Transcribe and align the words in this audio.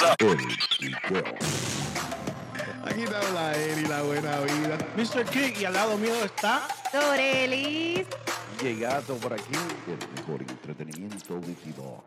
What's 0.00 0.22
up? 0.22 0.30
Aquí 2.84 3.04
te 3.04 3.14
habla 3.14 3.52
y 3.58 3.86
la 3.86 4.02
buena 4.02 4.40
vida. 4.40 4.78
Mr. 4.96 5.26
King 5.26 5.52
y 5.60 5.64
al 5.66 5.74
lado 5.74 5.98
mío 5.98 6.14
está 6.24 6.68
Dorelis. 6.90 8.06
Llegado 8.62 9.16
por 9.16 9.34
aquí, 9.34 9.52
el 9.86 9.98
mejor 10.16 10.40
entretenimiento 10.40 11.38
líquido. 11.46 12.02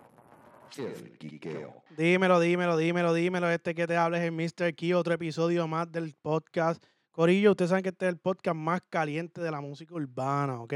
El 0.76 1.18
Quiqueo. 1.20 1.84
Dímelo, 1.96 2.40
dímelo, 2.40 2.78
dímelo, 2.78 3.14
dímelo. 3.14 3.52
Este 3.52 3.76
que 3.76 3.86
te 3.86 3.96
habla 3.96 4.18
es 4.18 4.24
el 4.24 4.32
Mr. 4.32 4.74
Key, 4.74 4.94
otro 4.94 5.14
episodio 5.14 5.68
más 5.68 5.92
del 5.92 6.16
podcast. 6.20 6.84
Corillo, 7.12 7.52
ustedes 7.52 7.70
saben 7.70 7.84
que 7.84 7.90
este 7.90 8.08
es 8.08 8.14
el 8.14 8.18
podcast 8.18 8.58
más 8.58 8.82
caliente 8.90 9.40
de 9.40 9.52
la 9.52 9.62
música 9.62 9.94
urbana, 9.94 10.62
¿ok? 10.62 10.74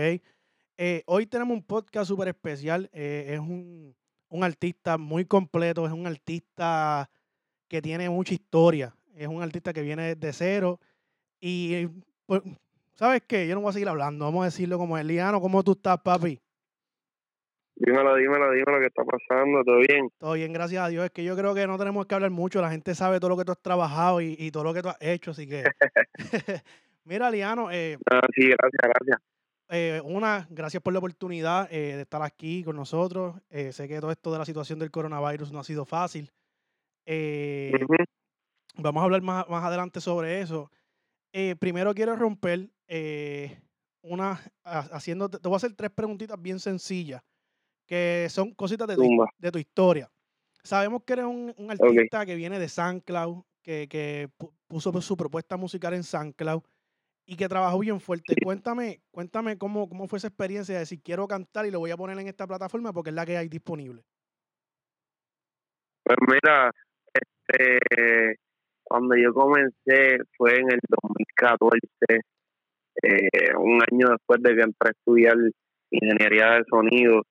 Eh, 0.78 1.02
hoy 1.08 1.26
tenemos 1.26 1.58
un 1.58 1.64
podcast 1.64 2.10
súper 2.10 2.28
especial. 2.28 2.88
eh, 2.94 3.34
es 3.34 3.40
un, 3.40 3.96
un 4.30 4.44
artista 4.44 4.98
muy 4.98 5.26
completo, 5.26 5.86
es 5.86 5.94
un 5.94 6.08
artista 6.08 7.10
que 7.68 7.82
tiene 7.82 8.10
mucha 8.10 8.34
historia. 8.34 8.94
Es 9.16 9.28
un 9.28 9.42
artista 9.42 9.74
que 9.74 9.82
viene 9.82 10.16
desde 10.16 10.34
cero. 10.34 10.80
Y, 11.40 11.88
pues, 12.26 12.42
¿sabes 12.94 13.24
qué? 13.28 13.48
Yo 13.48 13.56
no 13.56 13.62
voy 13.62 13.70
a 13.70 13.74
seguir 13.74 13.90
hablando. 13.90 14.26
Vamos 14.26 14.44
a 14.44 14.46
decirlo 14.46 14.78
como 14.78 14.98
Eliano. 14.98 15.42
¿Cómo 15.42 15.64
tú 15.64 15.72
estás, 15.72 16.00
papi? 16.00 16.40
Dímelo, 17.76 18.16
dímelo, 18.16 18.52
dímelo, 18.52 18.80
¿qué 18.80 18.88
está 18.88 19.04
pasando? 19.04 19.64
¿Todo 19.64 19.78
bien? 19.78 20.10
Todo 20.18 20.34
bien, 20.34 20.52
gracias 20.52 20.84
a 20.84 20.88
Dios. 20.88 21.06
Es 21.06 21.12
que 21.12 21.24
yo 21.24 21.36
creo 21.36 21.54
que 21.54 21.68
no 21.68 21.78
tenemos 21.78 22.08
que 22.08 22.16
hablar 22.16 22.32
mucho. 22.32 22.60
La 22.60 22.72
gente 22.72 22.96
sabe 22.96 23.20
todo 23.20 23.30
lo 23.30 23.38
que 23.38 23.46
tú 23.46 23.52
has 23.52 23.62
trabajado 23.62 24.20
y, 24.22 24.36
y 24.40 24.50
todo 24.50 24.64
lo 24.64 24.74
que 24.74 24.82
tú 24.82 24.90
has 24.90 24.98
hecho. 25.00 25.32
Así 25.32 25.48
que, 25.48 25.64
mira, 27.06 27.30
Liano, 27.30 27.70
eh, 27.72 27.98
Ah, 28.10 28.22
sí, 28.36 28.48
gracias, 28.48 28.82
gracias. 28.82 29.22
Eh, 29.70 30.02
una, 30.04 30.48
gracias 30.50 30.82
por 30.82 30.94
la 30.94 31.00
oportunidad 31.00 31.68
eh, 31.72 31.96
de 31.96 32.02
estar 32.02 32.22
aquí 32.22 32.64
con 32.64 32.76
nosotros. 32.76 33.36
Eh, 33.50 33.72
sé 33.74 33.88
que 33.88 34.00
todo 34.00 34.12
esto 34.12 34.32
de 34.32 34.40
la 34.40 34.46
situación 34.46 34.80
del 34.80 34.92
coronavirus 34.92 35.52
no 35.52 35.60
ha 35.60 35.64
sido 35.64 35.86
fácil. 35.86 36.32
Vamos 38.76 39.02
a 39.02 39.04
hablar 39.06 39.22
más, 39.22 39.48
más 39.50 39.64
adelante 39.64 40.00
sobre 40.02 40.42
eso. 40.42 40.72
Primero 41.60 41.94
quiero 41.94 42.16
romper 42.16 42.70
una, 44.02 44.42
ha- 44.64 44.80
haciendo, 44.92 45.30
te 45.30 45.40
voy 45.48 45.56
a 45.56 45.58
hacer 45.58 45.74
tres 45.74 45.92
preguntitas 45.92 46.42
bien 46.42 46.60
sencillas, 46.60 47.22
que 47.86 48.28
son 48.30 48.54
cositas 48.54 48.88
de 48.88 48.96
tu, 48.96 49.04
Zumba. 49.04 49.28
de 49.38 49.52
tu 49.52 49.60
historia. 49.60 50.10
Sabemos 50.64 51.04
que 51.04 51.14
eres 51.14 51.26
un, 51.26 51.54
un 51.58 51.72
artista 51.72 52.26
que 52.26 52.36
viene 52.36 52.60
de 52.60 52.68
SoundCloud, 52.70 53.44
que, 53.62 53.88
que 53.88 54.30
pu- 54.38 54.52
puso 54.68 55.00
su 55.02 55.16
propuesta 55.18 55.58
musical 55.58 55.94
en 55.94 56.04
SoundCloud 56.04 56.62
y 57.28 57.36
que 57.36 57.50
trabajó 57.50 57.80
bien 57.80 58.00
fuerte. 58.00 58.36
Cuéntame, 58.42 59.02
cuéntame 59.12 59.58
cómo, 59.58 59.90
cómo 59.90 60.08
fue 60.08 60.18
esa 60.18 60.30
experiencia 60.30 60.74
de 60.74 60.80
decir 60.80 61.02
quiero 61.04 61.28
cantar 61.28 61.66
y 61.66 61.72
lo 61.72 61.80
voy 61.80 61.92
a 61.92 61.98
poner 61.98 62.18
en 62.18 62.28
esta 62.28 62.48
plataforma 62.48 62.94
porque 62.94 63.10
es 63.10 63.16
la 63.16 63.26
que 63.26 63.38
hay 63.38 63.50
disponible. 63.50 64.02
Pues 66.04 66.18
mira, 66.26 66.72
este, 67.14 68.38
cuando 68.82 69.18
yo 69.18 69.34
comencé 69.34 70.20
fue 70.38 70.56
en 70.56 70.72
el 70.72 70.80
2014, 70.88 71.82
eh, 73.04 73.56
un 73.58 73.82
año 73.92 74.08
después 74.12 74.42
de 74.42 74.56
que 74.56 74.62
entré 74.62 74.88
a 74.88 74.92
estudiar 74.92 75.36
ingeniería 75.92 76.52
de 76.54 76.64
sonido. 76.70 77.24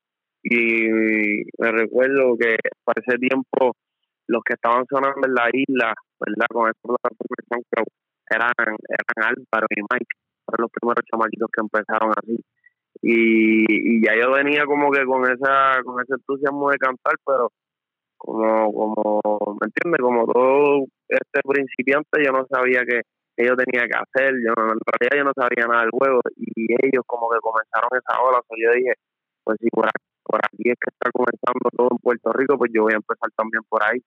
Y 0.42 0.88
me 1.58 1.72
recuerdo 1.72 2.36
que 2.38 2.56
para 2.84 3.02
ese 3.04 3.18
tiempo 3.18 3.74
los 4.28 4.42
que 4.44 4.54
estaban 4.54 4.84
sonando 4.90 5.26
en 5.26 5.34
la 5.34 5.48
isla, 5.52 5.94
¿verdad? 6.20 6.46
Con 6.52 6.68
esta 6.68 6.82
plataforma 6.82 7.84
eran, 8.30 8.52
eran 8.58 9.34
Álvaro 9.34 9.66
y 9.70 9.80
Mike, 9.80 10.14
fueron 10.44 10.62
los 10.62 10.70
primeros 10.72 11.04
chamaquitos 11.10 11.50
que 11.52 11.60
empezaron 11.60 12.12
así. 12.16 12.38
Y, 13.02 13.98
y 13.98 14.04
ya 14.04 14.16
yo 14.16 14.32
venía 14.32 14.64
como 14.64 14.90
que 14.90 15.04
con 15.04 15.22
esa 15.30 15.82
con 15.84 16.00
ese 16.02 16.14
entusiasmo 16.14 16.70
de 16.70 16.78
cantar, 16.78 17.14
pero 17.24 17.52
como, 18.16 18.72
como, 18.72 19.20
¿me 19.60 19.66
entiendes? 19.66 20.00
Como 20.00 20.26
todo 20.26 20.86
este 21.08 21.40
principiante, 21.44 22.24
yo 22.24 22.32
no 22.32 22.46
sabía 22.50 22.80
que, 22.84 23.02
que 23.36 23.46
yo 23.46 23.54
tenía 23.56 23.86
que 23.86 23.96
hacer, 23.96 24.34
yo 24.42 24.52
en 24.56 24.80
realidad 24.80 25.14
yo 25.16 25.24
no 25.24 25.32
sabía 25.36 25.66
nada 25.68 25.82
del 25.82 25.90
juego, 25.90 26.20
y 26.36 26.72
ellos 26.72 27.04
como 27.06 27.28
que 27.30 27.38
comenzaron 27.40 27.90
esa 27.92 28.20
ola, 28.22 28.38
o 28.38 28.44
sea, 28.48 28.56
yo 28.56 28.72
dije, 28.74 28.94
pues 29.44 29.58
si 29.60 29.68
por 29.68 29.86
aquí, 29.86 30.04
por 30.24 30.40
aquí 30.42 30.70
es 30.70 30.78
que 30.80 30.90
está 30.90 31.10
comenzando 31.12 31.68
todo 31.76 31.88
en 31.92 31.98
Puerto 31.98 32.32
Rico, 32.32 32.58
pues 32.58 32.70
yo 32.74 32.82
voy 32.82 32.94
a 32.94 32.96
empezar 32.96 33.30
también 33.36 33.62
por 33.68 33.82
ahí, 33.84 34.00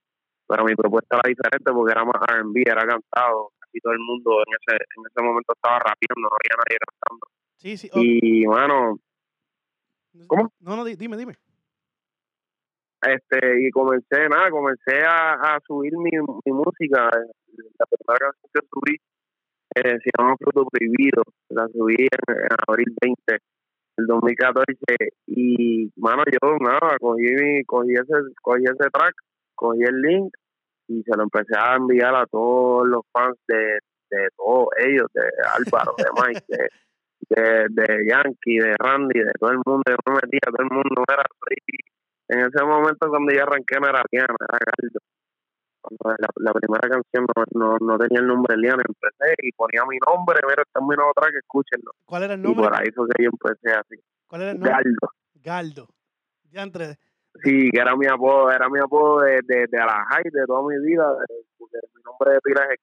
pero 0.47 0.65
mi 0.65 0.75
propuesta 0.75 1.17
era 1.21 1.29
diferente 1.29 1.71
porque 1.71 1.91
era 1.93 2.03
más 2.03 2.19
R&B, 2.27 2.63
era 2.65 2.85
cantado, 2.85 3.53
casi 3.69 3.79
todo 3.81 3.93
el 3.93 3.99
mundo 3.99 4.31
en 4.45 4.53
ese, 4.55 4.75
en 4.97 5.03
ese 5.05 5.21
momento 5.21 5.53
estaba 5.53 5.77
rapeando, 5.79 6.21
no 6.21 6.29
había 6.33 6.57
nadie 6.57 6.77
cantando, 6.79 7.27
Sí, 7.57 7.77
sí. 7.77 7.89
oh, 7.93 7.99
y 8.01 8.45
bueno, 8.45 8.99
¿cómo? 10.27 10.51
No, 10.59 10.75
no, 10.75 10.85
di- 10.85 10.95
dime, 10.95 11.17
dime. 11.17 11.33
este 13.01 13.67
y 13.67 13.71
comencé 13.71 14.27
nada 14.29 14.49
comencé 14.51 15.03
a, 15.05 15.33
a 15.33 15.59
subir 15.65 15.93
mi, 15.97 16.11
mi 16.45 16.51
música 16.51 17.09
la 17.09 17.85
primera 17.85 18.31
canción 18.31 18.51
que 18.53 18.59
subí 18.73 18.95
eh, 19.75 19.97
se 20.03 20.09
llama 20.17 20.35
Fruto 20.37 20.65
Prohibido 20.65 21.23
la 21.49 21.67
subí 21.69 21.95
en, 21.95 22.35
en 22.35 22.57
abril 22.67 22.93
20 23.01 23.37
del 23.97 24.05
2014 24.07 24.75
y 25.27 25.91
mano 25.97 26.23
yo 26.25 26.57
nada 26.59 26.97
cogí 26.99 27.23
mi, 27.23 27.63
cogí 27.65 27.93
ese 27.93 28.13
cogí 28.41 28.63
ese 28.63 28.89
track 28.91 29.13
cogí 29.55 29.83
el 29.83 30.01
link 30.01 30.33
y 30.89 31.01
se 31.03 31.15
lo 31.15 31.23
empecé 31.23 31.55
a 31.57 31.75
enviar 31.75 32.13
a 32.15 32.25
todos 32.25 32.87
los 32.87 33.03
fans 33.13 33.37
de, 33.47 33.79
de 34.11 34.27
todos 34.35 34.67
ellos 34.85 35.07
de 35.13 35.21
Álvaro 35.55 35.93
de 35.97 36.05
Mike 36.21 36.45
de, 36.47 36.67
de, 37.29 37.65
de 37.69 38.05
Yankee 38.09 38.57
de 38.59 38.75
Randy 38.77 39.19
de 39.19 39.31
todo 39.39 39.51
el 39.51 39.59
mundo 39.65 39.83
yo 39.87 39.95
me 40.07 40.13
metía 40.23 40.39
todo 40.51 40.63
el 40.63 40.71
mundo 40.71 41.03
era 41.07 41.23
soy 41.39 41.55
en 42.29 42.39
ese 42.41 42.63
momento 42.65 43.07
cuando 43.09 43.33
yo 43.33 43.41
arranqué 43.43 43.79
no 43.79 43.87
era 43.89 44.03
Liana, 44.11 44.35
era 44.39 44.59
Galdo. 44.65 44.99
Cuando 45.81 46.15
la, 46.19 46.27
la 46.35 46.53
primera 46.53 46.87
canción 46.89 47.25
no, 47.25 47.43
no, 47.59 47.77
no 47.79 47.97
tenía 47.97 48.19
el 48.19 48.27
nombre 48.27 48.55
Liana, 48.57 48.83
empecé 48.87 49.33
y 49.41 49.51
ponía 49.53 49.81
mi 49.89 49.97
nombre, 50.05 50.37
mira, 50.47 50.61
está 50.61 50.79
mi 50.81 50.95
nuevo 50.95 51.11
track, 51.15 51.33
escúchenlo. 51.41 51.91
¿Cuál 52.05 52.23
era 52.23 52.33
el 52.35 52.41
Y 52.41 52.43
nombre? 52.43 52.65
por 52.65 52.75
ahí 52.75 52.91
fue 52.93 53.07
que 53.15 53.23
yo 53.23 53.29
empecé 53.31 53.75
así. 53.75 53.95
¿Cuál 54.27 54.41
era 54.43 54.51
el 54.51 54.59
nombre? 54.59 54.71
Galdo. 54.71 55.09
Galdo. 55.41 55.87
Ya 56.51 56.61
entre. 56.61 56.97
Sí, 57.43 57.69
que 57.71 57.79
era 57.79 57.95
mi 57.95 58.07
apodo, 58.07 58.51
era 58.51 58.69
mi 58.69 58.79
apodo 58.79 59.21
de, 59.21 59.39
de, 59.43 59.67
de 59.67 59.77
la 59.77 60.05
high, 60.09 60.23
de 60.31 60.45
toda 60.45 60.61
mi 60.67 60.79
vida, 60.85 61.05
porque 61.57 61.77
mi 61.95 62.01
nombre 62.03 62.33
de 62.33 62.39
pila 62.41 62.67
es. 62.71 62.79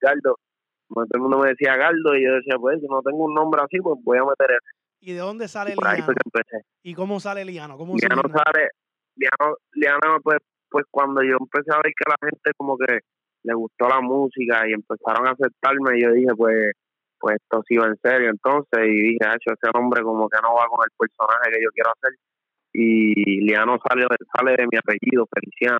Como 0.88 1.04
todo 1.06 1.16
el 1.16 1.20
mundo 1.20 1.38
me 1.38 1.48
decía 1.48 1.76
Galdo 1.76 2.14
y 2.14 2.24
yo 2.24 2.32
decía, 2.34 2.56
pues 2.60 2.80
si 2.80 2.86
no 2.86 3.02
tengo 3.02 3.24
un 3.24 3.34
nombre 3.34 3.60
así, 3.62 3.78
pues 3.80 3.98
voy 4.04 4.18
a 4.18 4.24
meter 4.24 4.52
ese. 4.52 4.76
¿Y 5.00 5.12
de 5.12 5.18
dónde 5.18 5.48
sale 5.48 5.72
Y 5.72 5.74
Liano? 5.74 6.06
que 6.06 6.22
empecé. 6.24 6.66
¿Y 6.82 6.94
cómo 6.94 7.18
sale 7.20 7.44
Liano? 7.44 7.76
¿Cómo 7.76 7.96
Liano 7.96 8.22
sale, 8.22 8.70
Liano, 9.16 9.56
Liano 9.72 10.20
pues, 10.22 10.38
pues 10.70 10.84
cuando 10.90 11.22
yo 11.22 11.36
empecé 11.40 11.72
a 11.72 11.82
ver 11.82 11.92
que 11.92 12.08
la 12.08 12.16
gente 12.20 12.50
como 12.56 12.78
que 12.78 13.00
le 13.42 13.54
gustó 13.54 13.88
la 13.88 14.00
música 14.00 14.68
y 14.68 14.72
empezaron 14.72 15.26
a 15.26 15.32
aceptarme, 15.32 16.00
yo 16.00 16.12
dije 16.12 16.34
pues, 16.36 16.72
pues 17.18 17.36
esto 17.36 17.62
sí 17.66 17.76
va 17.76 17.86
en 17.86 17.96
serio 18.02 18.30
entonces 18.30 18.80
y 18.86 19.14
dije, 19.14 19.24
hecho 19.26 19.54
ese 19.54 19.70
hombre 19.74 20.02
como 20.02 20.28
que 20.28 20.38
no 20.42 20.54
va 20.54 20.66
con 20.68 20.84
el 20.84 20.90
personaje 20.96 21.50
que 21.52 21.62
yo 21.62 21.70
quiero 21.74 21.90
hacer 21.90 22.12
y 22.78 23.40
Liano 23.40 23.78
sale, 23.88 24.04
sale 24.36 24.52
de 24.56 24.66
mi 24.70 24.76
apellido, 24.78 25.26
Feliciano. 25.32 25.78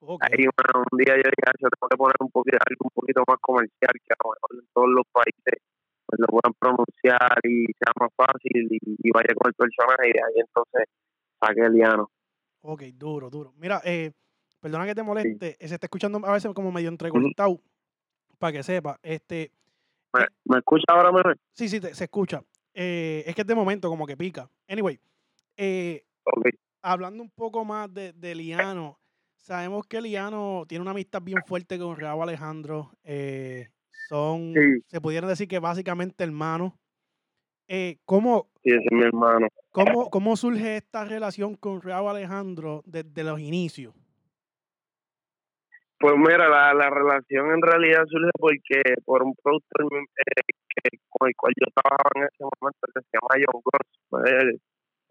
Ok. 0.00 0.22
Ahí 0.22 0.44
bueno, 0.46 0.84
un 0.90 0.98
día 0.98 1.14
yo 1.16 1.22
dije, 1.30 1.44
"Acho, 1.46 1.66
tengo 1.70 1.88
que 1.90 1.96
poner 1.96 2.16
un 2.20 2.30
poquito, 2.30 2.58
algo 2.58 2.84
un 2.84 2.90
poquito 2.94 3.22
más 3.26 3.38
comercial 3.40 3.92
que 3.92 4.12
a 4.14 4.22
lo 4.22 4.30
mejor 4.34 4.50
en 4.54 4.68
todos 4.74 4.88
los 4.90 5.06
países 5.12 5.62
pues 6.06 6.18
lo 6.20 6.26
puedan 6.26 6.52
pronunciar 6.58 7.38
y 7.44 7.64
sea 7.78 7.92
más 7.98 8.10
fácil 8.14 8.68
y, 8.70 8.78
y 8.82 9.10
vaya 9.10 9.32
con 9.34 9.48
el 9.48 9.54
personaje 9.54 10.08
y 10.10 10.12
de 10.12 10.20
ahí 10.20 10.40
entonces 10.46 10.84
saqué 11.40 11.68
Liano. 11.70 12.10
Ok, 12.62 12.82
duro, 12.94 13.30
duro. 13.30 13.52
Mira, 13.56 13.80
eh, 13.84 14.12
perdona 14.60 14.86
que 14.86 14.94
te 14.94 15.02
moleste, 15.02 15.56
eh, 15.58 15.68
se 15.68 15.74
está 15.74 15.86
escuchando 15.86 16.20
a 16.24 16.32
veces 16.32 16.52
como 16.54 16.70
medio 16.70 16.88
entrecortado, 16.88 17.60
para 18.38 18.52
que 18.52 18.62
sepa. 18.62 18.98
Este, 19.02 19.50
¿Me, 20.12 20.26
me 20.44 20.58
escucha 20.58 20.84
ahora, 20.88 21.10
meme? 21.12 21.34
sí, 21.52 21.68
sí, 21.68 21.80
te- 21.80 21.94
se 21.94 22.04
escucha. 22.04 22.42
Eh, 22.74 23.22
es 23.26 23.34
que 23.34 23.40
es 23.42 23.46
de 23.46 23.54
momento 23.54 23.88
como 23.88 24.06
que 24.06 24.16
pica. 24.16 24.48
Anyway, 24.68 24.98
eh, 25.56 26.04
Hablando 26.82 27.22
un 27.22 27.30
poco 27.30 27.64
más 27.64 27.92
de, 27.92 28.12
de 28.12 28.34
Liano, 28.34 28.98
sabemos 29.36 29.86
que 29.86 30.00
Liano 30.00 30.64
tiene 30.68 30.82
una 30.82 30.90
amistad 30.92 31.22
bien 31.22 31.42
fuerte 31.46 31.78
con 31.78 31.96
Raúl 31.96 32.22
Alejandro. 32.24 32.90
eh, 33.04 33.68
son, 34.08 34.52
Sí. 34.54 34.82
se 34.88 35.00
pudiera 35.00 35.26
decir 35.28 35.48
que 35.48 35.58
básicamente 35.58 36.24
hermanos. 36.24 36.72
Eh, 37.68 37.98
¿cómo, 38.04 38.48
Sí, 38.62 38.70
ese 38.70 38.84
es 38.84 38.92
mi 38.92 39.04
hermano. 39.04 39.46
cómo, 39.70 40.10
¿Cómo 40.10 40.36
surge 40.36 40.76
esta 40.76 41.04
relación 41.04 41.54
con 41.54 41.80
Raúl 41.80 42.10
Alejandro 42.10 42.82
desde 42.84 43.24
los 43.24 43.40
inicios? 43.40 43.94
Pues 45.98 46.14
mira, 46.16 46.48
la, 46.48 46.74
la 46.74 46.90
relación 46.90 47.52
en 47.52 47.62
realidad 47.62 48.02
surge 48.08 48.30
porque 48.38 48.82
por 49.04 49.22
un 49.22 49.34
productor 49.42 49.86
eh, 49.94 50.42
que, 50.68 50.98
con 51.08 51.28
el 51.28 51.34
cual 51.36 51.52
yo 51.60 51.66
trabajaba 51.72 52.10
en 52.16 52.22
ese 52.24 52.42
momento, 52.42 52.80
que 52.92 53.00
se 53.00 53.08
llama 53.12 53.44
John 53.46 53.62
Gross, 53.64 53.98
fue 54.10 54.58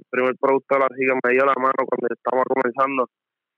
el, 0.02 0.08
primer 0.10 0.36
productor 0.40 0.84
así 0.84 1.06
que 1.06 1.14
me 1.14 1.34
dio 1.34 1.46
la 1.46 1.54
mano 1.56 1.86
cuando 1.86 2.08
estaba 2.10 2.44
comenzando. 2.44 3.08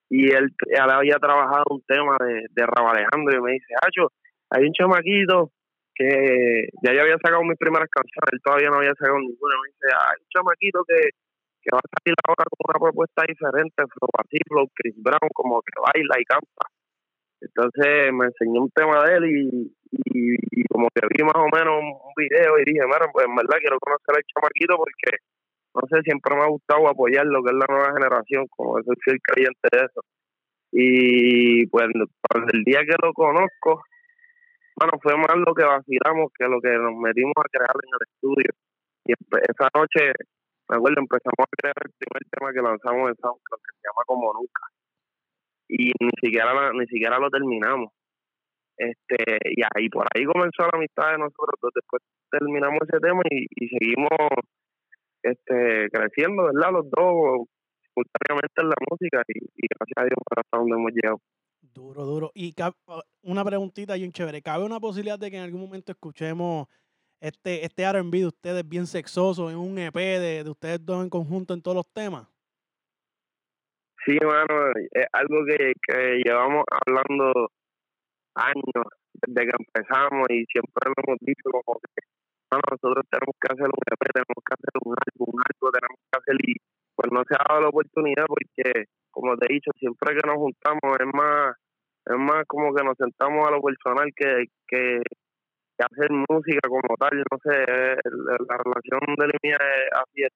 Y 0.09 0.29
él, 0.29 0.51
había 0.77 1.17
trabajado 1.17 1.63
un 1.71 1.81
tema 1.87 2.17
de, 2.19 2.45
de 2.51 2.65
Rabo 2.67 2.91
y 2.93 3.41
me 3.41 3.51
dice, 3.53 3.73
Hacho, 3.81 4.11
hay 4.51 4.65
un 4.67 4.73
chamaquito 4.73 5.49
que 5.95 6.69
ya 6.83 6.93
yo 6.93 7.01
había 7.01 7.17
sacado 7.17 7.43
mis 7.43 7.57
primeras 7.57 7.89
canciones, 7.89 8.29
él 8.33 8.41
todavía 8.43 8.69
no 8.69 8.77
había 8.77 8.93
sacado 8.93 9.17
ninguna. 9.19 9.55
Me 9.61 9.69
dice, 9.69 9.87
hay 9.93 10.17
un 10.21 10.29
chamaquito 10.29 10.79
que, 10.85 10.99
que 11.61 11.69
va 11.71 11.79
a 11.79 11.91
salir 11.95 12.15
ahora 12.27 12.45
con 12.49 12.61
una 12.67 12.79
propuesta 12.81 13.23
diferente, 13.27 13.79
Flow 13.87 14.67
Chris 14.75 14.95
Brown, 14.97 15.29
como 15.33 15.61
que 15.61 15.73
baila 15.79 16.15
y 16.19 16.25
canta 16.25 16.65
Entonces 17.41 18.13
me 18.13 18.25
enseñó 18.25 18.67
un 18.67 18.71
tema 18.71 19.05
de 19.05 19.09
él 19.17 19.23
y, 19.31 19.73
y, 19.91 20.63
como 20.67 20.89
que 20.89 21.05
vi 21.07 21.23
más 21.23 21.37
o 21.37 21.47
menos 21.53 21.79
un, 21.79 22.13
video 22.17 22.59
y 22.59 22.65
dije, 22.65 22.85
mira, 22.85 23.05
pues 23.11 23.25
en 23.25 23.35
verdad 23.35 23.57
quiero 23.61 23.79
conocer 23.79 24.17
al 24.17 24.25
chamaquito 24.25 24.77
porque, 24.77 25.21
no 25.73 25.81
sé, 25.89 26.01
siempre 26.03 26.35
me 26.35 26.43
ha 26.43 26.47
gustado 26.47 26.87
apoyar 26.87 27.25
lo 27.25 27.41
que 27.43 27.51
es 27.51 27.57
la 27.57 27.65
nueva 27.67 27.93
generación, 27.93 28.47
como 28.49 28.81
soy 28.83 28.95
fiel 29.03 29.19
creyente 29.23 29.67
de 29.71 29.85
eso. 29.85 30.01
Y 30.71 31.67
pues 31.67 31.87
el 32.53 32.63
día 32.63 32.81
que 32.81 32.95
lo 33.01 33.13
conozco, 33.13 33.83
bueno, 34.75 34.93
fue 35.01 35.15
más 35.17 35.37
lo 35.37 35.53
que 35.53 35.65
vacilamos 35.65 36.31
que 36.37 36.45
lo 36.45 36.59
que 36.61 36.73
nos 36.73 36.95
metimos 36.95 37.33
a 37.37 37.49
crear 37.49 37.73
en 37.73 37.89
el 37.93 38.07
estudio. 38.09 38.51
Y 39.05 39.13
esa 39.13 39.69
noche, 39.75 40.13
me 40.69 40.77
acuerdo, 40.77 41.01
empezamos 41.01 41.45
a 41.45 41.55
crear 41.57 41.75
el 41.83 41.91
primer 41.97 42.23
tema 42.31 42.53
que 42.53 42.61
lanzamos 42.61 43.09
en 43.09 43.15
SoundCloud, 43.15 43.61
que 43.61 43.75
se 43.77 43.87
llama 43.87 44.03
Como 44.05 44.33
Nunca. 44.33 44.63
Y 45.69 45.91
ni 45.99 46.11
siquiera, 46.21 46.71
ni 46.73 46.85
siquiera 46.87 47.19
lo 47.19 47.29
terminamos 47.29 47.91
este 48.77 49.37
y 49.55 49.61
ahí 49.75 49.89
por 49.89 50.07
ahí 50.13 50.25
comenzó 50.25 50.63
la 50.63 50.73
amistad 50.73 51.11
de 51.11 51.17
nosotros 51.19 51.71
después 51.75 52.01
terminamos 52.31 52.79
ese 52.87 52.99
tema 52.99 53.21
y, 53.29 53.67
seguimos 53.67 54.09
este 55.23 55.89
creciendo 55.91 56.43
verdad 56.43 56.71
los 56.71 56.89
dos 56.89 57.47
simultáneamente 57.81 58.61
en 58.61 58.69
la 58.69 58.75
música 58.89 59.23
y, 59.27 59.67
gracias 59.67 59.97
a 59.97 60.03
Dios 60.03 60.19
hasta 60.35 60.57
donde 60.57 60.75
hemos 60.75 60.91
llegado. 60.91 61.19
Duro 61.61 62.05
duro. 62.05 62.31
Y 62.35 62.53
una 63.23 63.43
preguntita 63.43 63.95
un 63.95 64.11
chévere. 64.11 64.41
Cabe 64.41 64.65
una 64.65 64.79
posibilidad 64.79 65.17
de 65.17 65.31
que 65.31 65.37
en 65.37 65.43
algún 65.43 65.61
momento 65.61 65.91
escuchemos 65.91 66.67
este 67.23 67.65
este 67.65 67.83
R&B 67.83 68.17
de 68.19 68.27
ustedes 68.27 68.67
bien 68.67 68.85
sexoso 68.85 69.49
en 69.49 69.57
un 69.57 69.77
EP 69.79 69.95
de, 69.95 70.43
de 70.43 70.49
ustedes 70.49 70.85
dos 70.85 71.01
en 71.01 71.09
conjunto 71.09 71.53
en 71.53 71.61
todos 71.61 71.75
los 71.75 71.87
temas 71.93 72.27
sí 74.05 74.17
bueno 74.21 74.71
es 74.91 75.07
algo 75.13 75.45
que, 75.45 75.71
que 75.87 76.21
llevamos 76.25 76.65
hablando 76.69 77.49
años 78.35 78.85
desde 79.13 79.49
que 79.49 79.55
empezamos 79.57 80.27
y 80.31 80.43
siempre 80.51 80.83
lo 80.85 80.93
hemos 80.97 81.19
dicho 81.21 81.49
como 81.49 81.79
que 81.79 82.03
nosotros 82.57 83.05
tenemos 83.09 83.35
que 83.39 83.49
hacer 83.53 83.67
un 83.67 83.83
EP, 83.87 84.03
tenemos 84.13 84.41
que 84.43 84.53
hacer 84.53 84.73
un 84.83 84.93
álbum, 84.93 85.31
tenemos 85.71 85.99
que 86.11 86.17
hacer 86.17 86.35
y 86.43 86.53
pues 86.95 87.09
no 87.11 87.21
se 87.27 87.35
ha 87.35 87.45
dado 87.47 87.61
la 87.61 87.69
oportunidad 87.69 88.25
porque 88.27 88.85
como 89.11 89.37
te 89.37 89.45
he 89.49 89.53
dicho, 89.53 89.71
siempre 89.77 90.15
que 90.15 90.27
nos 90.27 90.37
juntamos 90.37 90.97
es 90.99 91.09
más 91.13 91.55
es 92.05 92.17
más 92.17 92.43
como 92.47 92.73
que 92.73 92.83
nos 92.83 92.97
sentamos 92.97 93.47
a 93.47 93.51
lo 93.51 93.61
personal 93.61 94.11
que, 94.15 94.45
que, 94.67 95.01
hacer 95.79 96.11
música 96.29 96.63
como 96.67 96.95
tal, 96.95 97.23
no 97.27 97.37
sé, 97.43 97.59
la 97.59 98.55
relación 98.55 99.03
de 99.19 99.27
la 99.27 99.37
mía 99.43 99.57
es 99.59 99.89
así, 99.91 100.23
es, 100.23 100.31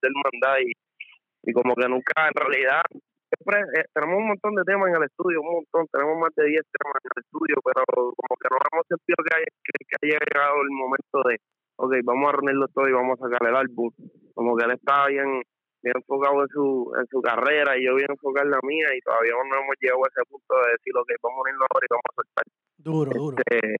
del 0.00 0.12
mandar 0.14 0.62
y, 0.62 1.52
como 1.52 1.74
que 1.74 1.88
nunca 1.88 2.28
en 2.28 2.34
realidad 2.34 2.82
eh, 2.92 3.84
tenemos 3.94 4.18
un 4.18 4.28
montón 4.28 4.54
de 4.54 4.62
temas 4.62 4.90
en 4.90 4.96
el 4.96 5.08
estudio, 5.08 5.40
un 5.40 5.64
montón, 5.64 5.86
tenemos 5.90 6.18
más 6.20 6.30
de 6.36 6.46
10 6.46 6.62
temas 6.70 7.02
en 7.02 7.10
el 7.16 7.22
estudio, 7.24 7.56
pero 7.64 7.82
como 8.14 8.34
que 8.38 8.48
no 8.52 8.56
hemos 8.62 8.86
sentido 8.86 9.18
que, 9.26 9.34
hay, 9.34 9.44
que, 9.64 9.96
haya 10.06 10.18
llegado 10.22 10.62
el 10.62 10.70
momento 10.70 11.16
de, 11.26 11.34
ok, 11.82 11.92
vamos 12.04 12.28
a 12.28 12.32
reunirlo 12.32 12.68
todo 12.68 12.88
y 12.88 12.92
vamos 12.92 13.18
a 13.18 13.26
sacar 13.26 13.42
el 13.48 13.56
álbum. 13.56 13.90
Como 14.34 14.56
que 14.56 14.64
él 14.64 14.70
está 14.72 15.06
bien, 15.08 15.42
bien 15.82 15.96
enfocado 15.98 16.42
en 16.42 16.48
su, 16.48 16.92
en 16.94 17.06
su 17.10 17.20
carrera 17.20 17.76
y 17.76 17.84
yo 17.84 17.94
bien 17.96 18.10
enfocado 18.10 18.46
en 18.46 18.52
la 18.52 18.60
mía 18.62 18.88
y 18.94 19.00
todavía 19.02 19.34
no 19.34 19.56
hemos 19.58 19.76
llegado 19.80 20.04
a 20.04 20.10
ese 20.14 20.22
punto 20.30 20.54
de 20.62 20.72
decir, 20.78 20.92
ok, 20.94 21.10
vamos 21.22 21.38
a 21.38 21.42
unirnos 21.42 21.66
ahora 21.66 21.86
y 21.86 21.92
vamos 21.92 22.10
a 22.10 22.16
soltar. 22.16 22.44
Duro, 22.78 23.10
duro. 23.10 23.36
Este, 23.42 23.76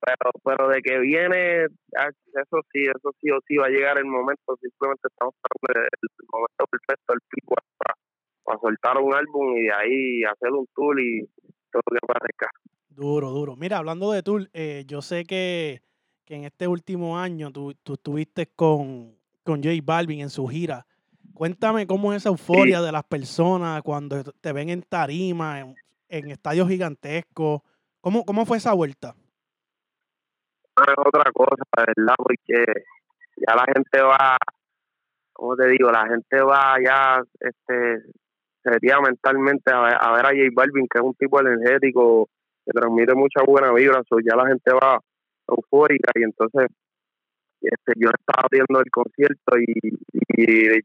pero, 0.00 0.30
pero 0.44 0.68
de 0.68 0.80
que 0.80 0.98
viene, 0.98 1.66
ah, 2.00 2.08
eso 2.08 2.58
sí, 2.72 2.88
eso 2.88 3.10
sí 3.20 3.30
o 3.30 3.38
sí 3.46 3.56
va 3.56 3.66
a 3.66 3.74
llegar 3.74 3.98
el 3.98 4.06
momento, 4.06 4.56
simplemente 4.60 5.08
estamos 5.08 5.34
esperando 5.36 5.88
el, 5.92 6.28
momento 6.30 6.64
perfecto, 6.70 7.12
el 7.12 7.20
pico 7.28 7.54
para 7.76 7.96
para 8.46 8.60
soltar 8.60 8.96
un 8.98 9.12
álbum 9.12 9.56
y 9.56 9.64
de 9.64 9.72
ahí 9.72 10.22
hacer 10.22 10.52
un 10.52 10.66
tour 10.74 10.98
y 11.00 11.26
todo 11.72 11.82
lo 11.90 11.98
que 11.98 12.06
parezca. 12.06 12.48
Duro, 12.88 13.30
duro. 13.30 13.56
Mira, 13.56 13.78
hablando 13.78 14.12
de 14.12 14.22
tour, 14.22 14.48
eh, 14.54 14.84
yo 14.86 15.02
sé 15.02 15.24
que, 15.24 15.82
en 16.28 16.44
este 16.44 16.66
último 16.66 17.18
año 17.18 17.50
tú, 17.50 17.74
tú 17.82 17.94
estuviste 17.94 18.46
con, 18.46 19.14
con 19.44 19.62
J 19.62 19.76
Balvin 19.82 20.20
en 20.20 20.30
su 20.30 20.46
gira. 20.46 20.86
Cuéntame 21.34 21.86
cómo 21.86 22.12
es 22.12 22.22
esa 22.22 22.30
euforia 22.30 22.80
de 22.80 22.92
las 22.92 23.04
personas 23.04 23.82
cuando 23.82 24.22
te 24.24 24.52
ven 24.52 24.70
en 24.70 24.82
tarima, 24.82 25.60
en, 26.08 26.30
estadios 26.30 26.68
gigantescos. 26.68 27.60
¿Cómo, 28.00 28.24
¿Cómo 28.24 28.46
fue 28.46 28.56
esa 28.56 28.72
vuelta? 28.72 29.14
Es 30.76 30.94
otra 30.96 31.30
cosa, 31.32 31.62
¿verdad? 31.76 32.14
Porque 32.16 32.64
ya 33.36 33.54
la 33.54 33.64
gente 33.72 34.00
va, 34.00 34.36
como 35.32 35.56
te 35.56 35.68
digo, 35.68 35.90
la 35.90 36.06
gente 36.06 36.40
va 36.40 36.76
ya 36.82 37.22
este, 37.40 38.02
sería 38.62 39.00
mentalmente 39.00 39.72
a 39.72 39.80
ver, 39.80 39.96
a 40.00 40.12
ver 40.12 40.26
a 40.26 40.30
J 40.30 40.50
Balvin, 40.54 40.86
que 40.88 40.98
es 40.98 41.04
un 41.04 41.14
tipo 41.14 41.40
energético, 41.40 42.28
que 42.64 42.72
transmite 42.72 43.14
mucha 43.14 43.42
buena 43.46 43.72
vibra, 43.72 44.02
so 44.08 44.18
ya 44.20 44.36
la 44.36 44.48
gente 44.48 44.72
va 44.72 45.00
eufórica 45.48 46.12
y 46.14 46.22
entonces 46.22 46.68
este, 47.60 47.92
yo 47.96 48.10
estaba 48.10 48.48
viendo 48.50 48.80
el 48.80 48.90
concierto 48.90 49.58
y, 49.58 49.90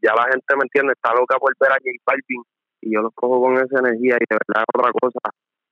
ya 0.02 0.16
la 0.16 0.32
gente 0.32 0.56
me 0.56 0.64
entiende, 0.64 0.94
está 0.94 1.14
loca 1.14 1.38
por 1.38 1.54
ver 1.60 1.72
a 1.72 1.76
J 1.76 1.92
Balvin 2.06 2.44
y 2.82 2.94
yo 2.94 3.02
los 3.02 3.14
cojo 3.14 3.42
con 3.42 3.56
esa 3.58 3.80
energía 3.80 4.16
y 4.16 4.26
de 4.30 4.38
verdad 4.40 4.64
otra 4.74 4.92
cosa, 4.94 5.20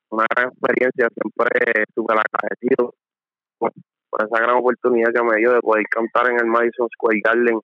una 0.09 0.25
gran 0.29 0.49
experiencia, 0.51 1.07
siempre 1.15 1.85
súper 1.95 2.17
agradecido 2.19 2.93
por, 3.57 3.71
por 4.09 4.27
esa 4.27 4.43
gran 4.43 4.57
oportunidad 4.57 5.13
que 5.13 5.23
me 5.23 5.37
dio 5.37 5.53
de 5.53 5.61
poder 5.61 5.85
cantar 5.89 6.29
en 6.29 6.39
el 6.39 6.45
Madison 6.45 6.89
Square 6.89 7.21
Garden 7.23 7.59